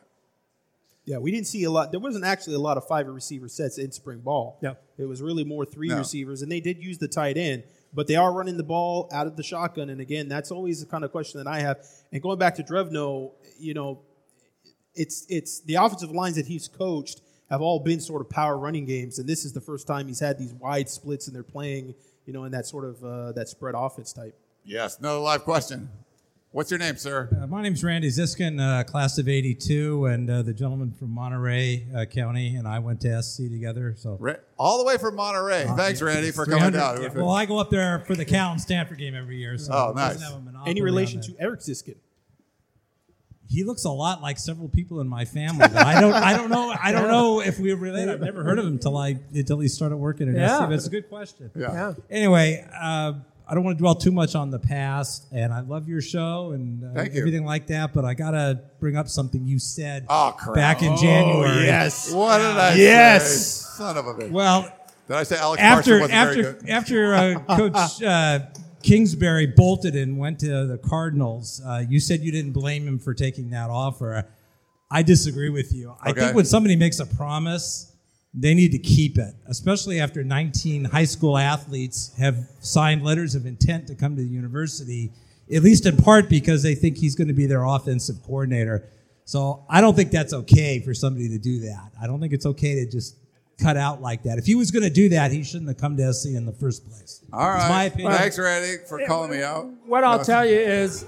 [1.04, 1.92] Yeah, we didn't see a lot.
[1.92, 4.58] There wasn't actually a lot of five receiver sets in spring ball.
[4.60, 4.76] No.
[4.98, 5.98] It was really more three No.
[5.98, 7.62] receivers, and they did use the tight end,
[7.94, 9.88] but they are running the ball out of the shotgun.
[9.88, 11.78] And again, that's always the kind of question that I have.
[12.12, 14.00] And going back to Drevno, you know,
[14.94, 17.20] it's it's the offensive lines that he's coached
[17.50, 20.20] have all been sort of power running games, and this is the first time he's
[20.20, 21.94] had these wide splits, and they're playing,
[22.26, 24.36] you know, in that sort of uh, that spread offense type.
[24.64, 25.88] Yes, another live question.
[26.52, 27.28] What's your name, sir?
[27.38, 31.86] Uh, my name's Randy Ziskin, uh, class of '82, and uh, the gentleman from Monterey
[31.94, 33.94] uh, County and I went to SC together.
[33.96, 35.66] So Ra- all the way from Monterey.
[35.76, 37.02] Thanks, Randy, for coming 300 down.
[37.02, 39.58] yeah, Well, I go up there for the Cal and Stanford game every year.
[39.58, 40.20] So Oh, nice.
[40.22, 41.96] have a Any relation to Eric Ziskin?
[43.48, 45.64] He looks a lot like several people in my family.
[45.64, 46.12] I don't.
[46.14, 46.74] I don't know.
[46.82, 48.10] I don't know if we're related.
[48.14, 50.56] I've never heard of him until I until he started working at Yeah.
[50.56, 50.60] SC.
[50.62, 51.50] But it's a good question.
[51.54, 51.72] Yeah.
[51.72, 51.92] Yeah.
[52.10, 53.12] Anyway, uh,
[53.48, 56.50] I don't want to dwell too much on the past, and I love your show
[56.50, 57.20] and uh, Thank you.
[57.20, 57.94] everything like that.
[57.94, 60.56] But I gotta bring up something you said Oh, crap.
[60.56, 61.66] back in January.
[61.66, 62.12] yes.
[62.12, 63.30] What did I Yes.
[63.32, 63.76] say?
[63.78, 64.32] Son of a bitch.
[64.32, 64.62] Well,
[65.06, 66.68] Did I say Alex after Parsons wasn't after very good?
[66.68, 68.38] after uh, Coach uh,
[68.82, 73.14] Kingsbury bolted and went to the Cardinals, uh, you said you didn't blame him for
[73.14, 74.26] taking that offer.
[74.90, 75.94] I disagree with you.
[76.00, 76.20] I Okay.
[76.20, 77.92] think when somebody makes a promise,
[78.32, 83.46] they need to keep it, especially after 19 high school athletes have signed letters of
[83.46, 85.10] intent to come to the university,
[85.52, 88.88] at least in part because they think he's going to be their offensive coordinator.
[89.24, 91.90] So I don't think that's okay for somebody to do that.
[92.00, 93.16] I don't think it's okay to just
[93.60, 94.38] cut out like that.
[94.38, 96.52] If he was going to do that, he shouldn't have come to SC in the
[96.52, 97.22] first place.
[97.32, 98.12] All It's my opinion.
[98.12, 99.66] Thanks, Randy, for calling me out.
[99.86, 100.24] What I'll No.
[100.24, 101.06] tell you is,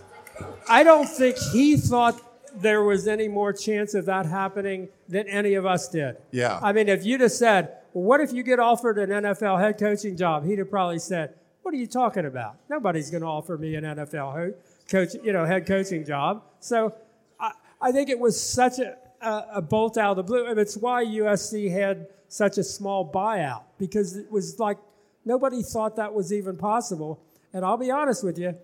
[0.68, 2.20] I don't think he thought
[2.61, 6.16] there was any more chance of that happening than any of us did.
[6.30, 6.59] Yeah.
[6.62, 9.78] I mean, if you'd have said, well, what if you get offered an NFL head
[9.78, 10.44] coaching job?
[10.46, 12.57] He'd have probably said, what are you talking about?
[12.70, 14.55] Nobody's going to offer me an NFL ho-
[14.90, 16.42] coach, you know, head coaching job.
[16.61, 16.94] So
[17.38, 20.46] I, I think it was such a, a, a bolt out of the blue.
[20.46, 24.79] And it's why USC had such a small buyout because it was like
[25.24, 27.20] nobody thought that was even possible.
[27.53, 28.55] And I'll be honest with you,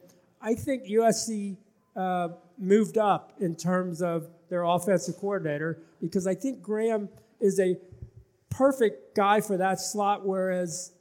[0.41, 1.57] I think USC
[1.97, 7.09] uh, moved up in terms of their offensive coordinator because I think Graham
[7.41, 7.77] is a
[8.51, 10.93] perfect guy for that slot, whereas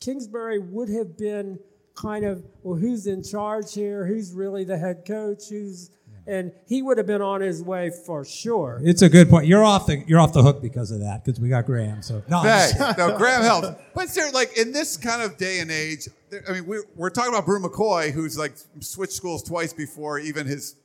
[0.00, 1.58] Kingsbury would have been
[1.94, 4.06] kind of, well, who's in charge here?
[4.06, 5.48] Who's really the head coach?
[5.48, 5.90] Who's
[6.26, 8.80] and he would have been on his way for sure.
[8.84, 9.46] It's a good point.
[9.46, 12.02] You're off the you're off the hook because of that because we got Graham.
[12.02, 12.78] So no, I'm Thanks.
[12.78, 13.68] just- no, Graham helps.
[13.94, 17.10] But sir, like in this kind of day and age, there, I mean, we're, we're
[17.10, 20.76] talking about Bru McCoy, who's like switched schools twice before even his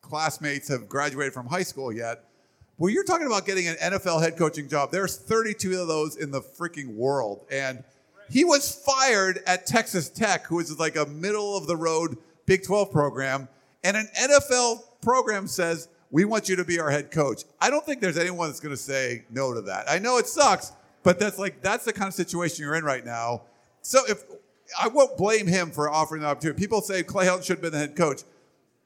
[0.00, 2.24] classmates have graduated from high school yet.
[2.76, 4.90] Well, you're talking about getting an NFL head coaching job.
[4.90, 7.84] There's 32 of those in the freaking world, and
[8.28, 12.16] he was fired at Texas Tech, who is like a middle of the road
[12.46, 13.48] Big 12 program,
[13.84, 17.44] and an NFL program says we want you to be our head coach.
[17.60, 19.84] I don't think there's anyone that's going to say no to that.
[19.88, 20.72] I know it sucks,
[21.02, 23.42] but that's like that's the kind of situation you're in right now.
[23.82, 24.24] So if
[24.80, 26.58] I won't blame him for offering the opportunity.
[26.58, 28.22] People say Clay Helton should have been the head coach.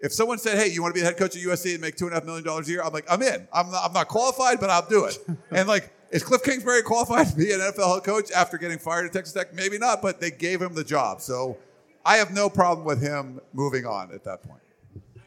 [0.01, 1.97] If someone said, "Hey, you want to be the head coach at USC and make
[1.97, 3.49] two and a half million dollars a year?" I'm like, "I'm in.
[3.53, 5.19] I'm not, I'm not qualified, but I'll do it."
[5.51, 9.07] and like, is Cliff Kingsbury qualified to be an NFL head coach after getting fired
[9.07, 9.55] at Texas Tech?
[9.55, 11.59] Maybe not, but they gave him the job, so
[12.05, 14.63] I have no problem with him moving on at that point.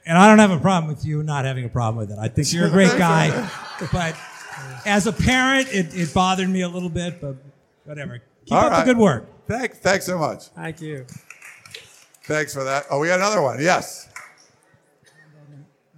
[0.05, 2.19] And I don't have a problem with you not having a problem with it.
[2.19, 3.49] I think you're a great guy,
[3.91, 4.15] but
[4.85, 7.21] as a parent, it, it bothered me a little bit.
[7.21, 7.35] But
[7.85, 8.21] whatever.
[8.45, 8.85] Keep All up right.
[8.85, 9.47] the good work.
[9.47, 10.45] Thanks, thanks so much.
[10.47, 11.05] Thank you.
[12.23, 12.85] Thanks for that.
[12.89, 13.61] Oh, we got another one.
[13.61, 14.07] Yes.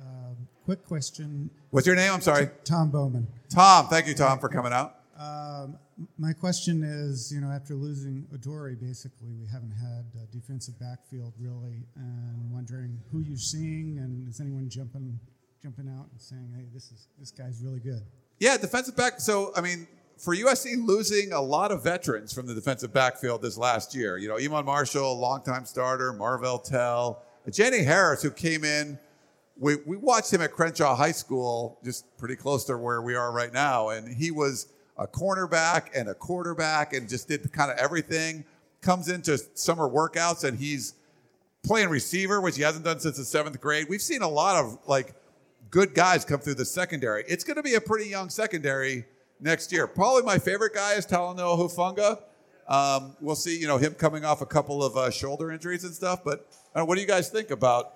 [0.01, 0.35] Um,
[0.65, 1.49] quick question.
[1.69, 2.11] What's your name?
[2.11, 2.49] I'm sorry.
[2.63, 3.27] Tom Bowman.
[3.49, 3.87] Tom.
[3.87, 4.95] Thank you, Tom, for coming out.
[5.23, 5.77] Um,
[6.17, 11.33] my question is, you know, after losing Adoree', basically, we haven't had a defensive backfield
[11.39, 15.19] really, and wondering who you're seeing, and is anyone jumping
[15.61, 18.01] jumping out and saying, "Hey, this is this guy's really good."
[18.39, 19.21] Yeah, defensive back.
[19.21, 23.57] So, I mean, for USC losing a lot of veterans from the defensive backfield this
[23.57, 28.99] last year, you know, Iman Marshall, longtime starter, Marvell Tell, Jenny Harris, who came in.
[29.55, 33.31] We, we watched him at Crenshaw High School, just pretty close to where we are
[33.31, 33.89] right now.
[33.89, 38.45] And he was a cornerback and a quarterback and just did kind of everything.
[38.81, 40.93] Comes into summer workouts and he's
[41.63, 43.87] playing receiver, which he hasn't done since the seventh grade.
[43.89, 45.15] We've seen a lot of like
[45.71, 47.23] good guys come through the secondary.
[47.27, 49.05] It's going to be a pretty young secondary
[49.39, 49.87] next year.
[49.87, 52.19] Probably my favorite guy is Talanoa Hufunga.
[52.67, 55.93] Um, we'll see, you know, him coming off a couple of uh, shoulder injuries and
[55.93, 56.23] stuff.
[56.23, 57.93] But Uh, what do you guys think about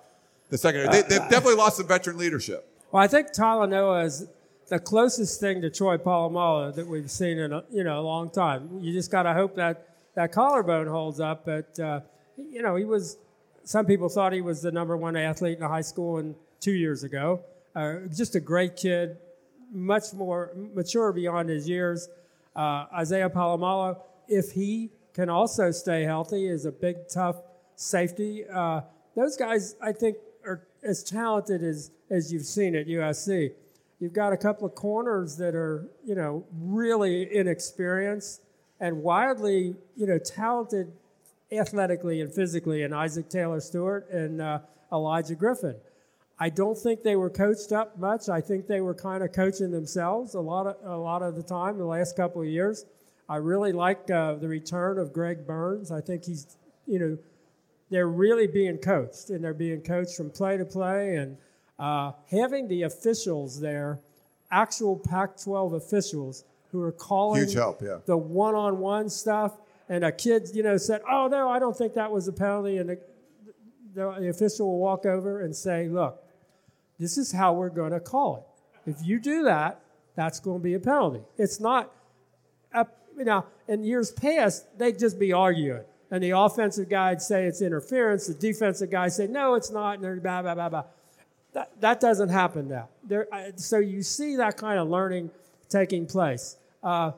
[0.50, 0.90] the secondary?
[0.90, 2.66] They, they've definitely lost some veteran leadership.
[2.92, 4.26] Well, I think Talanoa is
[4.68, 8.30] the closest thing to Troy Polamalu that we've seen in a, you know a long
[8.30, 8.78] time.
[8.80, 11.44] You just got to hope that that collarbone holds up.
[11.44, 12.00] But uh,
[12.36, 13.16] you know, he was.
[13.64, 17.04] Some people thought he was the number one athlete in high school and two years
[17.04, 17.40] ago.
[17.74, 19.18] Uh, just a great kid,
[19.70, 22.08] much more mature beyond his years.
[22.56, 27.36] Uh, Isaiah Palomalo, if he can also stay healthy, is a big, tough
[27.76, 28.44] safety.
[28.48, 28.80] Uh,
[29.14, 30.16] those guys, I think,
[30.46, 33.52] are as talented as, as you've seen at USC.
[34.00, 38.42] You've got a couple of corners that are, you know, really inexperienced
[38.80, 40.92] and wildly, you know, talented
[41.50, 44.60] athletically and physically in Isaac Taylor Stewart and uh,
[44.92, 45.76] Olaijah Griffin.
[46.38, 48.28] I don't think they were coached up much.
[48.28, 51.42] I think they were kind of coaching themselves a lot of a lot of the
[51.42, 52.84] time the last couple of years.
[53.28, 55.90] I really like uh, the return of Greg Burns.
[55.90, 57.18] I think he's you know
[57.90, 61.36] they're really being coached and they're being coached from play to play and
[61.78, 64.00] uh, having the officials there,
[64.50, 67.98] actual Pac-12 officials who are calling Huge help, yeah.
[68.06, 69.58] the one-on-one stuff.
[69.88, 72.76] And a kid, you know, said, "Oh no, I don't think that was a penalty,"
[72.76, 73.00] and the,
[73.94, 76.22] the, the official will walk over and say, "Look,
[76.98, 78.36] this is how we're going to call
[78.84, 78.90] it.
[78.90, 79.80] If you do that,
[80.16, 81.20] that's going to be a penalty.
[81.36, 81.92] It's not,
[82.72, 85.84] a, you know, in years past, they'd just be arguing.
[86.10, 88.26] And the offensive guy would say it's interference.
[88.26, 89.96] The defensive guy'd say, no, it's not.
[89.96, 90.84] And they're blah, blah, blah, blah.
[91.52, 92.88] That, that doesn't happen now.
[93.04, 93.26] There,
[93.56, 95.30] so you see that kind of learning
[95.68, 96.56] taking place.
[96.82, 97.12] Uh,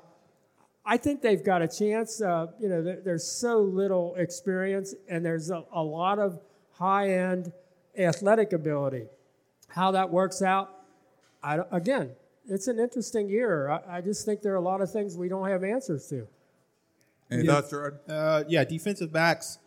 [0.84, 2.20] I think they've got a chance.
[2.20, 6.40] Uh, you know, there, there's so little experience, and there's a, a lot of
[6.72, 7.52] high end
[7.98, 9.06] athletic ability.
[9.68, 10.70] How that works out,
[11.42, 12.10] I, again,
[12.48, 13.68] it's an interesting year.
[13.68, 16.26] I, I, just think there are a lot of things we don't have answers to.
[17.30, 17.52] Any yeah.
[17.52, 17.98] thoughts, Gerard?
[18.08, 19.58] Uh, yeah, defensive backs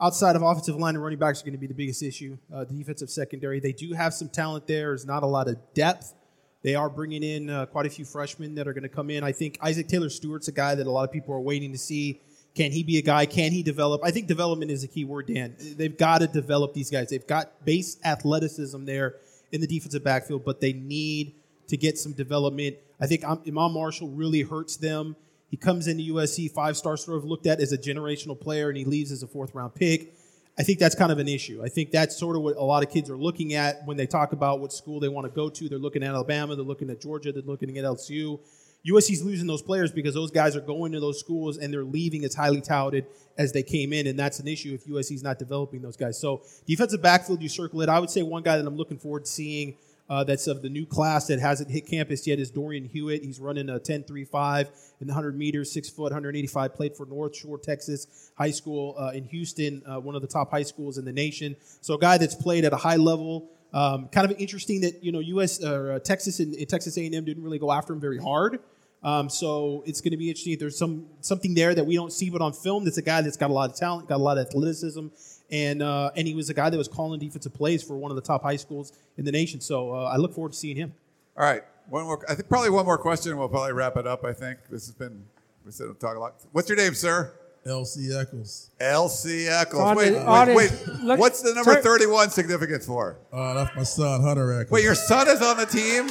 [0.00, 2.38] outside of offensive line and running backs are going to be the biggest issue.
[2.52, 4.90] Uh, the defensive secondary, they do have some talent there.
[4.90, 6.14] There's not a lot of depth.
[6.62, 9.22] They are bringing in uh, quite a few freshmen that are going to come in.
[9.22, 11.78] I think Isaac Taylor Stewart's a guy that a lot of people are waiting to
[11.78, 12.20] see.
[12.54, 13.26] Can he be a guy?
[13.26, 14.00] Can he develop?
[14.04, 15.54] I think development is a key word, Dan.
[15.58, 17.10] They've got to develop these guys.
[17.10, 19.16] They've got base athleticism there
[19.52, 21.34] in the defensive backfield, but they need
[21.68, 22.76] to get some development.
[23.00, 25.14] I think Iman Marshall really hurts them.
[25.48, 28.76] He comes into USC, five star sort of looked at as a generational player, and
[28.76, 30.14] he leaves as a fourth round pick.
[30.58, 31.62] I think that's kind of an issue.
[31.64, 34.06] I think that's sort of what a lot of kids are looking at when they
[34.06, 35.68] talk about what school they want to go to.
[35.68, 38.40] They're looking at Alabama, they're looking at Georgia, they're looking at LSU.
[38.86, 42.24] USC's losing those players because those guys are going to those schools and they're leaving
[42.24, 45.80] as highly touted as they came in, and that's an issue if USC's not developing
[45.80, 46.18] those guys.
[46.20, 47.88] So defensive backfield, you circle it.
[47.88, 49.76] I would say one guy that I'm looking forward to seeing
[50.08, 53.22] uh, that's of the new class that hasn't hit campus yet is Dorian Hewitt.
[53.22, 54.68] He's running a 10.35
[55.00, 56.74] in the 100 meters, six foot, 185.
[56.74, 60.50] Played for North Shore, Texas High School uh, in Houston, uh, one of the top
[60.50, 61.56] high schools in the nation.
[61.80, 63.50] So a guy that's played at a high level.
[63.72, 65.62] Um, kind of interesting that you know U.S.
[65.62, 68.60] Uh, Texas and Texas A&M didn't really go after him very hard.
[69.02, 72.12] Um, so it's going to be interesting if there's some something there that we don't
[72.12, 74.22] see, but on film, that's a guy that's got a lot of talent, got a
[74.22, 75.08] lot of athleticism,
[75.50, 78.16] and uh, and he was a guy that was calling defensive plays for one of
[78.16, 79.60] the top high schools in the nation.
[79.60, 80.92] So uh, I look forward to seeing him.
[81.36, 82.24] All right, one more.
[82.28, 83.36] I think probably one more question.
[83.38, 84.24] We'll probably wrap it up.
[84.24, 85.24] I think this has been
[85.64, 86.34] we said we'll talk a lot.
[86.52, 87.32] What's your name, sir?
[87.66, 88.70] LC Eccles.
[88.80, 89.82] LC Eccles.
[89.82, 90.72] On wait, the- wait, on wait.
[91.02, 93.18] look- What's the number turn- 31 significance for?
[93.30, 94.70] Uh, that's my son, Hunter Eccles.
[94.70, 96.08] Wait, your son is on the team?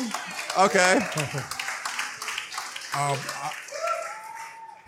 [0.59, 0.99] Okay.
[2.97, 3.15] Um,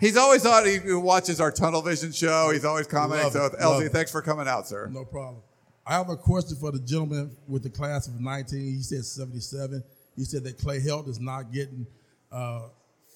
[0.00, 0.66] He's always on.
[0.66, 2.50] He watches our Tunnel Vision show.
[2.50, 3.24] He's always commenting.
[3.24, 4.88] Love So, it, love thanks for coming out, sir.
[4.90, 5.42] No problem.
[5.86, 8.60] I have a question for the gentleman with the class of 19.
[8.60, 9.82] He said 77.
[10.16, 11.86] He said that Clay Helt is not getting
[12.32, 12.68] uh,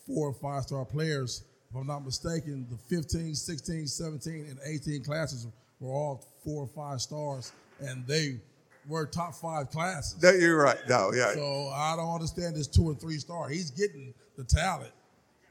[0.06, 1.44] four or five star players.
[1.70, 5.46] If I'm not mistaken, the 15, 16, 17, and 18 classes
[5.80, 8.40] were all four or five stars, and they
[8.88, 10.22] were top five classes.
[10.22, 10.78] No, you're right.
[10.88, 11.32] No, yeah.
[11.32, 13.48] So I don't understand this two and three star.
[13.48, 14.92] He's getting the talent.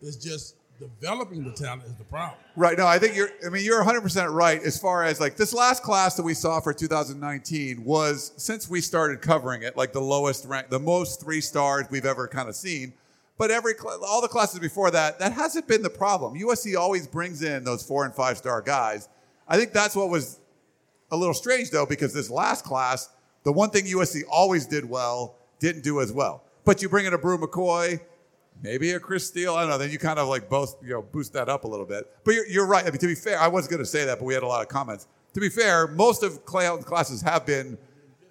[0.02, 0.56] It's just
[1.00, 2.38] developing the talent is the problem.
[2.56, 2.78] Right.
[2.78, 3.30] No, I think you're.
[3.46, 6.34] I mean, you're 100 percent right as far as like this last class that we
[6.34, 11.22] saw for 2019 was since we started covering it, like the lowest rank, the most
[11.22, 12.94] three stars we've ever kind of seen.
[13.38, 13.74] But every
[14.06, 16.40] all the classes before that, that hasn't been the problem.
[16.40, 19.10] USC always brings in those four and five star guys.
[19.48, 20.40] I think that's what was
[21.12, 23.10] a little strange though, because this last class,
[23.44, 26.44] the one thing USC always did well, didn't do as well.
[26.66, 28.00] But you bring in a Bru McCoy,
[28.64, 29.54] maybe a Chris Steele.
[29.54, 29.78] I don't know.
[29.78, 32.10] Then you kind of like both, you know, boost that up a little bit.
[32.24, 32.84] But you're, you're right.
[32.84, 34.48] I mean, to be fair, I was going to say that, but we had a
[34.48, 35.08] lot of comments.
[35.34, 37.78] To be fair, most of Clay Helton's classes have been,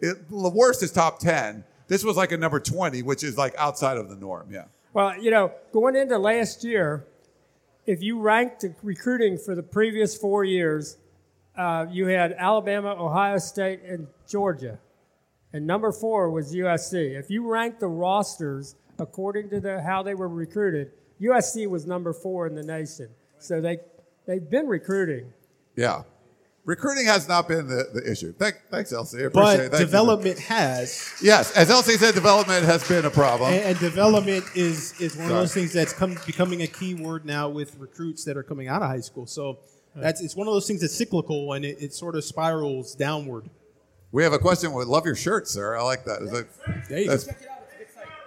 [0.00, 1.62] it, the worst is top 10.
[1.86, 4.48] This was like a number 20, which is like outside of the norm.
[4.50, 4.64] Yeah.
[4.94, 7.06] Well, you know, going into last year,
[7.86, 10.96] if you ranked the recruiting for the previous four years,
[11.56, 14.78] uh, you had Alabama, Ohio State, and Georgia.
[15.52, 17.18] And number four was USC.
[17.18, 18.76] If you rank the rosters
[19.06, 23.08] according to the, how they were recruited, USC was number four in the nation.
[23.38, 23.78] So they,
[24.26, 25.32] they've been recruiting.
[25.76, 26.02] Yeah.
[26.64, 28.32] Recruiting has not been the, the issue.
[28.32, 29.22] Thank, thanks, LC.
[29.22, 29.58] I appreciate But it.
[29.58, 29.78] Thank you.
[29.86, 31.12] development has.
[31.20, 33.52] Yes, as LC said, development has been a problem.
[33.52, 35.30] And, and development is, is one Sorry.
[35.30, 38.68] of those things that's come, becoming a key word now with recruits that are coming
[38.68, 39.26] out of high school.
[39.26, 39.58] So
[39.96, 43.50] that's it's one of those things that's cyclical and it, it sort of spirals downward.
[44.12, 44.72] We have a question.
[44.72, 45.76] We love your shirt, sir.
[45.76, 46.22] I like that.
[46.22, 46.48] Is it-
[46.88, 47.34] There you that's- go.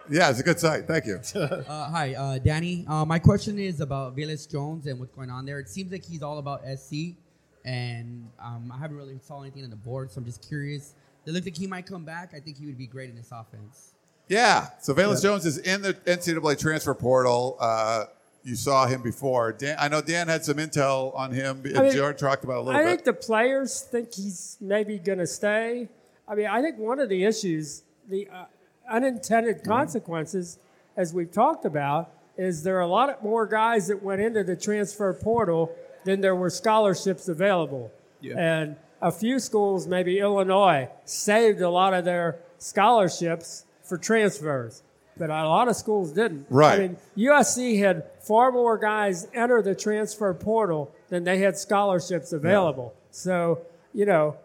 [0.10, 0.88] Yeah, it's a good site.
[0.88, 1.20] Thank you.
[1.36, 2.86] uh, hi, uh, Danny.
[2.88, 5.60] Uh, my question is about Velus Jones and what's going on there.
[5.60, 7.16] It seems like he's all about SC,
[7.64, 10.94] and um, I haven't really saw anything on the board, so I'm just curious.
[11.26, 12.34] It looks like he might come back.
[12.36, 13.94] I think he would be great in this offense.
[14.28, 14.70] Yeah.
[14.80, 15.30] So Velus Yeah.
[15.30, 17.58] Jones is in the NCAA transfer portal.
[17.60, 18.06] Uh,
[18.44, 19.54] you saw him before.
[19.54, 21.64] Dan, I know Dan had some intel on him.
[21.76, 22.88] I mean, Jared talked about it a little I bit.
[22.88, 25.90] I think the players think he's maybe going to stay.
[26.28, 28.46] I mean, I think one of the issues, the uh,
[28.90, 29.70] unintended Mm-hmm.
[29.72, 30.60] consequences,
[30.98, 34.56] as we've talked about, is there are a lot more guys that went into the
[34.56, 35.72] transfer portal
[36.04, 37.92] than there were scholarships available.
[38.22, 38.36] Yeah.
[38.38, 44.84] And a few schools, maybe Illinois, saved a lot of their scholarships for transfers,
[45.18, 46.48] but a lot of schools didn't.
[46.50, 46.80] Right.
[46.80, 52.34] I mean, USC had far more guys enter the transfer portal than they had scholarships
[52.34, 52.94] available.
[53.12, 53.62] So,
[53.94, 54.38] you know,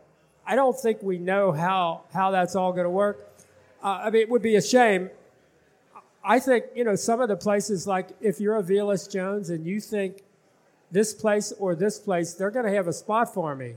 [0.47, 3.30] I don't think we know how, how that's all going to work.
[3.83, 5.11] Uh, I mean, it would be a shame.
[6.23, 9.67] I think, you know, some of the places, like if you're a Velus Jones and
[9.67, 10.23] you think
[10.91, 13.77] this place or this place, they're going to have a spot for me.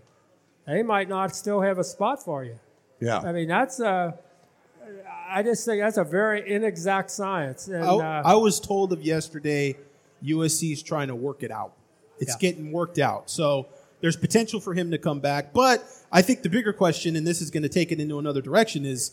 [0.68, 2.60] They might not still have a spot for you.
[3.00, 3.20] Yeah.
[3.20, 4.18] I mean, that's a,
[5.30, 7.68] I just think that's a very inexact science.
[7.68, 9.78] And, I, uh, I was told of yesterday
[10.24, 11.74] USC is trying to work it out.
[12.20, 12.38] It's Yeah.
[12.40, 13.30] getting worked out.
[13.30, 13.68] So
[14.02, 15.54] there's potential for him to come back.
[15.54, 18.42] But I think the bigger question, and this is going to take it into another
[18.42, 19.12] direction, is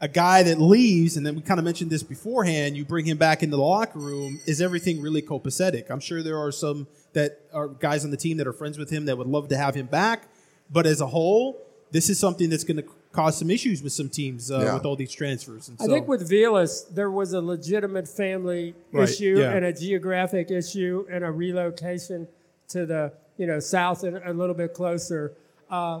[0.00, 3.16] a guy that leaves, and then we kind of mentioned this beforehand, you bring him
[3.16, 5.90] back into the locker room, is everything really copacetic?
[5.90, 8.90] I'm sure there are some that are guys on the team that are friends with
[8.90, 10.28] him that would love to have him back.
[10.70, 11.58] But as a whole,
[11.92, 14.74] this is something that's going to cause some issues with some teams uh, Yeah.
[14.74, 15.68] with all these transfers.
[15.68, 19.52] And I think with Velus, there was a legitimate family Right, issue yeah.
[19.52, 22.26] and a geographic issue and a relocation
[22.68, 25.32] to the you know south and a little bit closer.
[25.70, 26.00] Uh,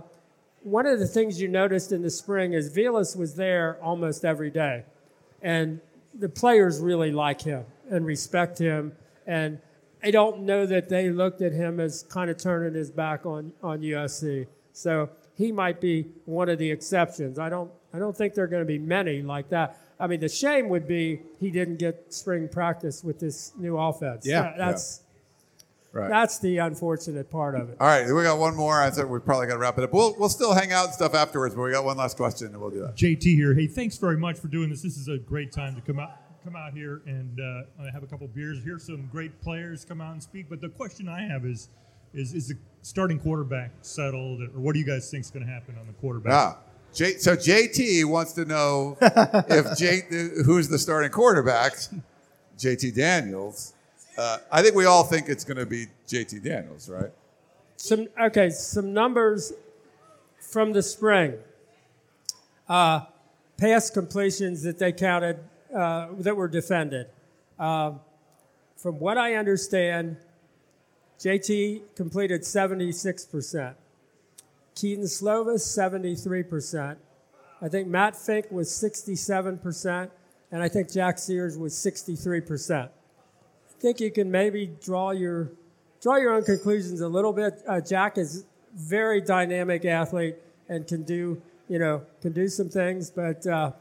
[0.64, 4.50] one of the things you noticed in the spring is Velus was there almost every
[4.50, 4.84] day,
[5.42, 5.80] and
[6.18, 8.92] the players really like him and respect him.
[9.26, 9.58] And
[10.02, 13.52] I don't know that they looked at him as kind of turning his back on
[13.62, 14.46] on USC.
[14.72, 17.38] So he might be one of the exceptions.
[17.38, 19.78] I don't I don't think there are going to be many like that.
[20.00, 24.26] I mean, the shame would be he didn't get spring practice with this new offense.
[24.26, 24.42] Yeah.
[24.42, 25.00] That- that's
[25.94, 26.10] Right.
[26.10, 27.76] that's the unfortunate part of it.
[27.80, 28.82] All right, we got one more.
[28.82, 29.92] I said we probably got to wrap it up.
[29.92, 32.60] We'll, we'll still hang out and stuff afterwards, but we got one last question and
[32.60, 32.96] we'll do that.
[32.96, 33.54] JT here.
[33.54, 34.82] Hey, thanks very much for doing this.
[34.82, 38.06] This is a great time to come out come out here and uh, have a
[38.06, 38.62] couple beers.
[38.62, 40.46] Hear some great players come out and speak.
[40.50, 41.70] But the question I have is,
[42.12, 45.50] is is the starting quarterback settled, or what do you guys think is going to
[45.50, 46.32] happen on the quarterback?
[46.32, 46.54] Yeah.
[46.92, 50.02] J, so JT wants to know if J,
[50.44, 51.74] who's the starting quarterback.
[52.58, 53.72] JT Daniels.
[54.16, 57.10] Uh, I think we all think it's going to be JT Daniels, right?
[57.76, 59.52] Some okay, some numbers
[60.38, 61.34] from the spring.
[62.68, 63.00] Uh,
[63.56, 65.38] pass completions that they counted
[65.74, 67.08] uh, that were defended.
[67.58, 68.00] Um,
[68.76, 70.16] from what I understand,
[71.18, 73.74] JT completed 76%.
[74.74, 76.96] Kedon Slovis, 73%.
[77.62, 80.10] I think Matt Fink was 67%,
[80.50, 82.88] and I think Jack Sears was 63%.
[83.84, 85.50] Think you can maybe draw your
[86.00, 87.62] draw your own conclusions a little bit.
[87.68, 90.36] Uh, Jack is very dynamic athlete
[90.70, 93.72] and can do you know can do some things, but uh,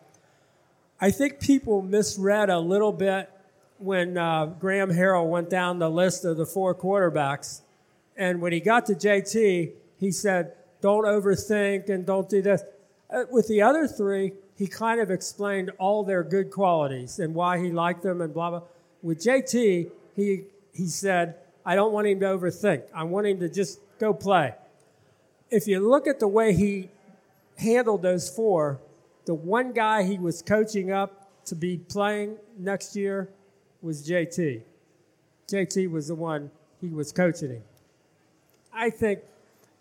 [0.99, 3.31] I think people misread a little bit
[3.77, 7.61] when uh, Graham Harrell went down the list of the four quarterbacks,
[8.17, 9.71] and when he got to JT,
[10.01, 10.51] he said,
[10.81, 12.61] "Don't overthink and don't do this."
[13.09, 17.57] Uh, with the other three, he kind of explained all their good qualities and why
[17.57, 18.63] he liked them and blah blah.
[19.03, 20.43] With JT, he
[20.73, 22.83] he said, "I don't want him to overthink.
[22.95, 24.55] I want him to just go play."
[25.51, 26.89] If you look at the way he
[27.57, 28.79] handled those four,
[29.25, 33.29] the one guy he was coaching up to be playing next year
[33.81, 34.63] was JT.
[35.47, 36.49] JT was the one
[36.81, 37.63] he was coaching him.
[38.73, 39.19] I think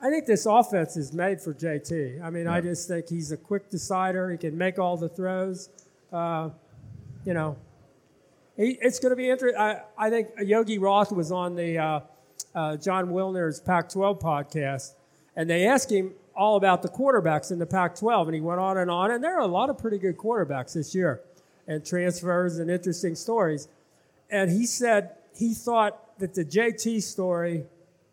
[0.00, 2.20] I think this offense is made for JT.
[2.22, 4.30] I mean, I just think he's a quick decider.
[4.30, 5.68] He can make all the throws.
[6.12, 6.50] Uh,
[7.24, 7.56] you know,
[8.56, 9.60] he, it's going to be interesting.
[9.96, 12.00] I, think Yogi Roth was on the uh,
[12.54, 14.94] uh, Jon Wilner's Pac-12 podcast,
[15.36, 18.60] And they asked him all about the quarterbacks in the Pac 12, and he went
[18.60, 19.10] on and on.
[19.10, 21.20] And there are a lot of pretty good quarterbacks this year,
[21.66, 23.68] and transfers and interesting stories.
[24.30, 27.64] And he said he thought that the JT story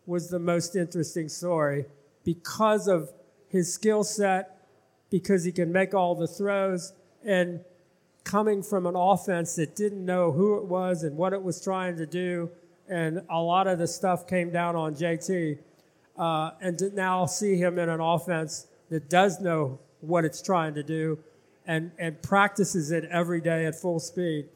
[0.06, 1.86] was the most interesting story
[2.24, 3.10] because of
[3.48, 4.66] his skill set,
[5.10, 6.92] because he can make all the throws,
[7.24, 7.60] and
[8.24, 11.96] coming from an offense that didn't know who it was and what it was trying
[11.96, 12.50] to do.
[12.88, 15.58] And a lot of the stuff came down on JT.
[16.18, 20.74] Uh, and to now see him in an offense that does know what it's trying
[20.74, 21.18] to do
[21.66, 24.46] and, and practices it every day at full speed.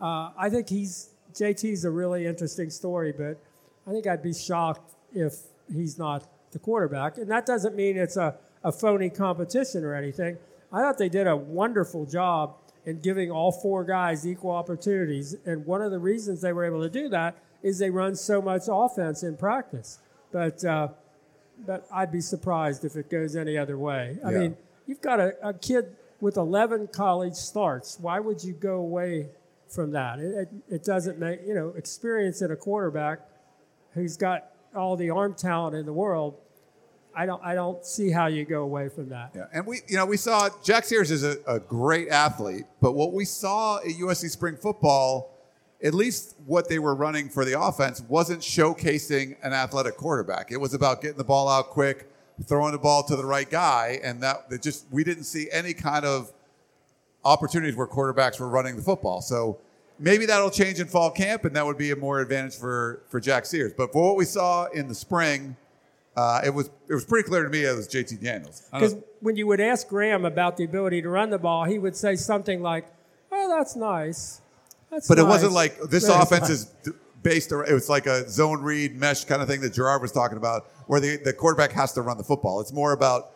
[0.00, 3.38] Uh, I think he's JT's a really interesting story, but
[3.86, 5.34] I think I'd be shocked if
[5.72, 7.18] he's not the quarterback.
[7.18, 10.38] And that doesn't mean it's a, a phony competition or anything.
[10.72, 12.56] I thought they did a wonderful job
[12.90, 15.36] in giving all four guys equal opportunities.
[15.46, 18.42] And one of the reasons they were able to do that is they run so
[18.42, 19.98] much offense in practice.
[20.32, 20.88] But, uh,
[21.66, 24.18] but I'd be surprised if it goes any other way.
[24.24, 24.38] I Yeah.
[24.38, 24.56] mean,
[24.86, 27.98] you've got a, a kid with 11 college starts.
[28.00, 29.28] Why would you go away
[29.68, 30.18] from that?
[30.18, 33.20] It, it, it doesn't make, you know, experience in a quarterback
[33.94, 36.36] who's got all the arm talent in the world.
[37.14, 39.32] I don't, I don't see how you go away from that.
[39.34, 42.92] Yeah, and we, you know, we saw Jack Sears is a, a great athlete, but
[42.92, 45.34] what we saw at USC spring football,
[45.82, 50.52] at least what they were running for the offense, wasn't showcasing an athletic quarterback.
[50.52, 52.08] It was about getting the ball out quick,
[52.44, 55.74] throwing the ball to the right guy, and that, that just we didn't see any
[55.74, 56.32] kind of
[57.24, 59.20] opportunities where quarterbacks were running the football.
[59.20, 59.58] So
[59.98, 63.20] maybe that'll change in fall camp, and that would be a more advantage for for
[63.20, 63.72] Jack Sears.
[63.76, 65.56] But for what we saw in the spring.
[66.16, 68.62] Uh, it was it was pretty clear to me it was JT Daniels.
[68.72, 71.96] Because when you would ask Graham about the ability to run the ball, he would
[71.96, 72.86] say something like,
[73.30, 74.40] "Oh, that's nice."
[74.90, 76.50] That's But it wasn't like this That's offense nice.
[76.50, 76.72] is
[77.22, 80.10] based around, it was like a zone read mesh kind of thing that Gerard was
[80.10, 82.60] talking about, where the, the quarterback has to run the football.
[82.60, 83.30] It's more about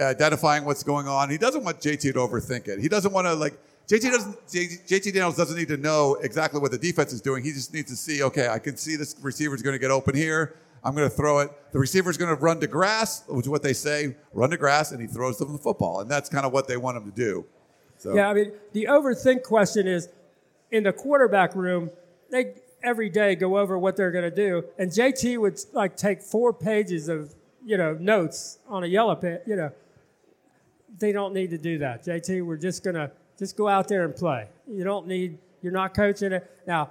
[0.00, 1.28] identifying what's going on.
[1.28, 2.80] He doesn't want JT to overthink it.
[2.80, 3.58] He doesn't want to like
[3.88, 7.42] JT doesn't JT, JT Daniels doesn't need to know exactly what the defense is doing.
[7.42, 10.14] He just needs to see, okay, I can see this receiver's going to get open
[10.14, 10.54] here.
[10.84, 11.50] I'm going to throw it.
[11.72, 14.90] The receiver's going to run to grass, which is what they say, run to grass,
[14.92, 16.00] and he throws them the football.
[16.00, 17.46] And that's kind of what they want him to do.
[17.98, 20.08] So Yeah, I mean, the overthink question is
[20.72, 21.90] in the quarterback room,
[22.30, 26.20] they every day go over what they're going to do, and JT would like take
[26.20, 27.32] four pages of
[27.64, 29.42] you know notes on a yellow pad.
[29.46, 29.72] You know,
[30.98, 32.04] they don't need to do that.
[32.04, 34.48] JT, we're just going to just go out there and play.
[34.68, 35.38] You don't need.
[35.62, 36.90] You're not coaching it now.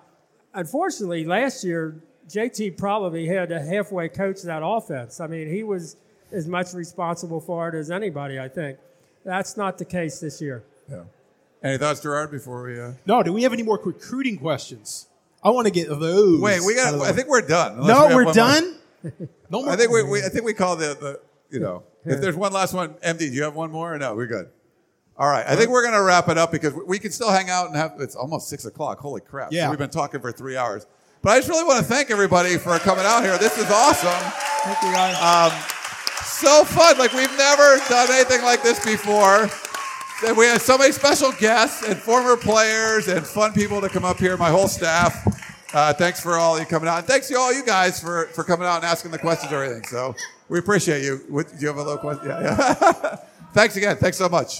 [0.54, 2.02] Unfortunately, last year
[2.32, 5.20] JT probably had to halfway coach that offense.
[5.20, 5.98] I mean, he was
[6.32, 8.40] as much responsible for it as anybody.
[8.40, 8.78] I think
[9.26, 10.64] that's not the case this year.
[10.90, 11.04] Yeah.
[11.64, 12.80] Any thoughts, Gerard, before we?
[12.80, 12.94] Uh...
[13.06, 15.08] No, do we have any more recruiting questions?
[15.44, 16.40] I want to get those.
[16.40, 17.00] Wait, we got.
[17.02, 17.86] I think we're done.
[17.86, 18.78] No, we we're done.
[19.50, 19.72] No more.
[19.72, 20.24] I think we, we.
[20.24, 21.20] I think we call the the.
[21.50, 23.96] You know, if there's one last one, MD, do you have one more?
[23.96, 24.50] Or no, we're good.
[25.18, 27.68] All right, I think we're gonna wrap it up because we can still hang out
[27.68, 27.96] and have.
[28.00, 29.00] It's almost six o'clock.
[29.00, 29.52] Holy crap!
[29.52, 29.70] Yeah.
[29.70, 30.86] we've been talking for three hours.
[31.22, 33.38] But I just really want to thank everybody for coming out here.
[33.38, 34.10] This is awesome.
[34.64, 35.16] Thank you, guys.
[35.22, 35.58] Um,
[36.24, 36.98] so fun.
[36.98, 39.48] Like we've never done anything like this before.
[40.26, 44.04] And we had so many special guests and former players and fun people to come
[44.04, 44.36] up here.
[44.38, 45.28] My whole staff.
[45.74, 48.44] Uh, thanks for all you coming out, and thanks to all you guys for, for
[48.44, 49.86] coming out and asking the questions or everything.
[49.86, 50.14] So
[50.50, 51.22] we appreciate you.
[51.30, 52.28] What, do you have a little question?
[52.28, 52.42] Yeah.
[52.42, 53.16] yeah.
[53.54, 53.96] thanks again.
[53.96, 54.60] Thanks so much.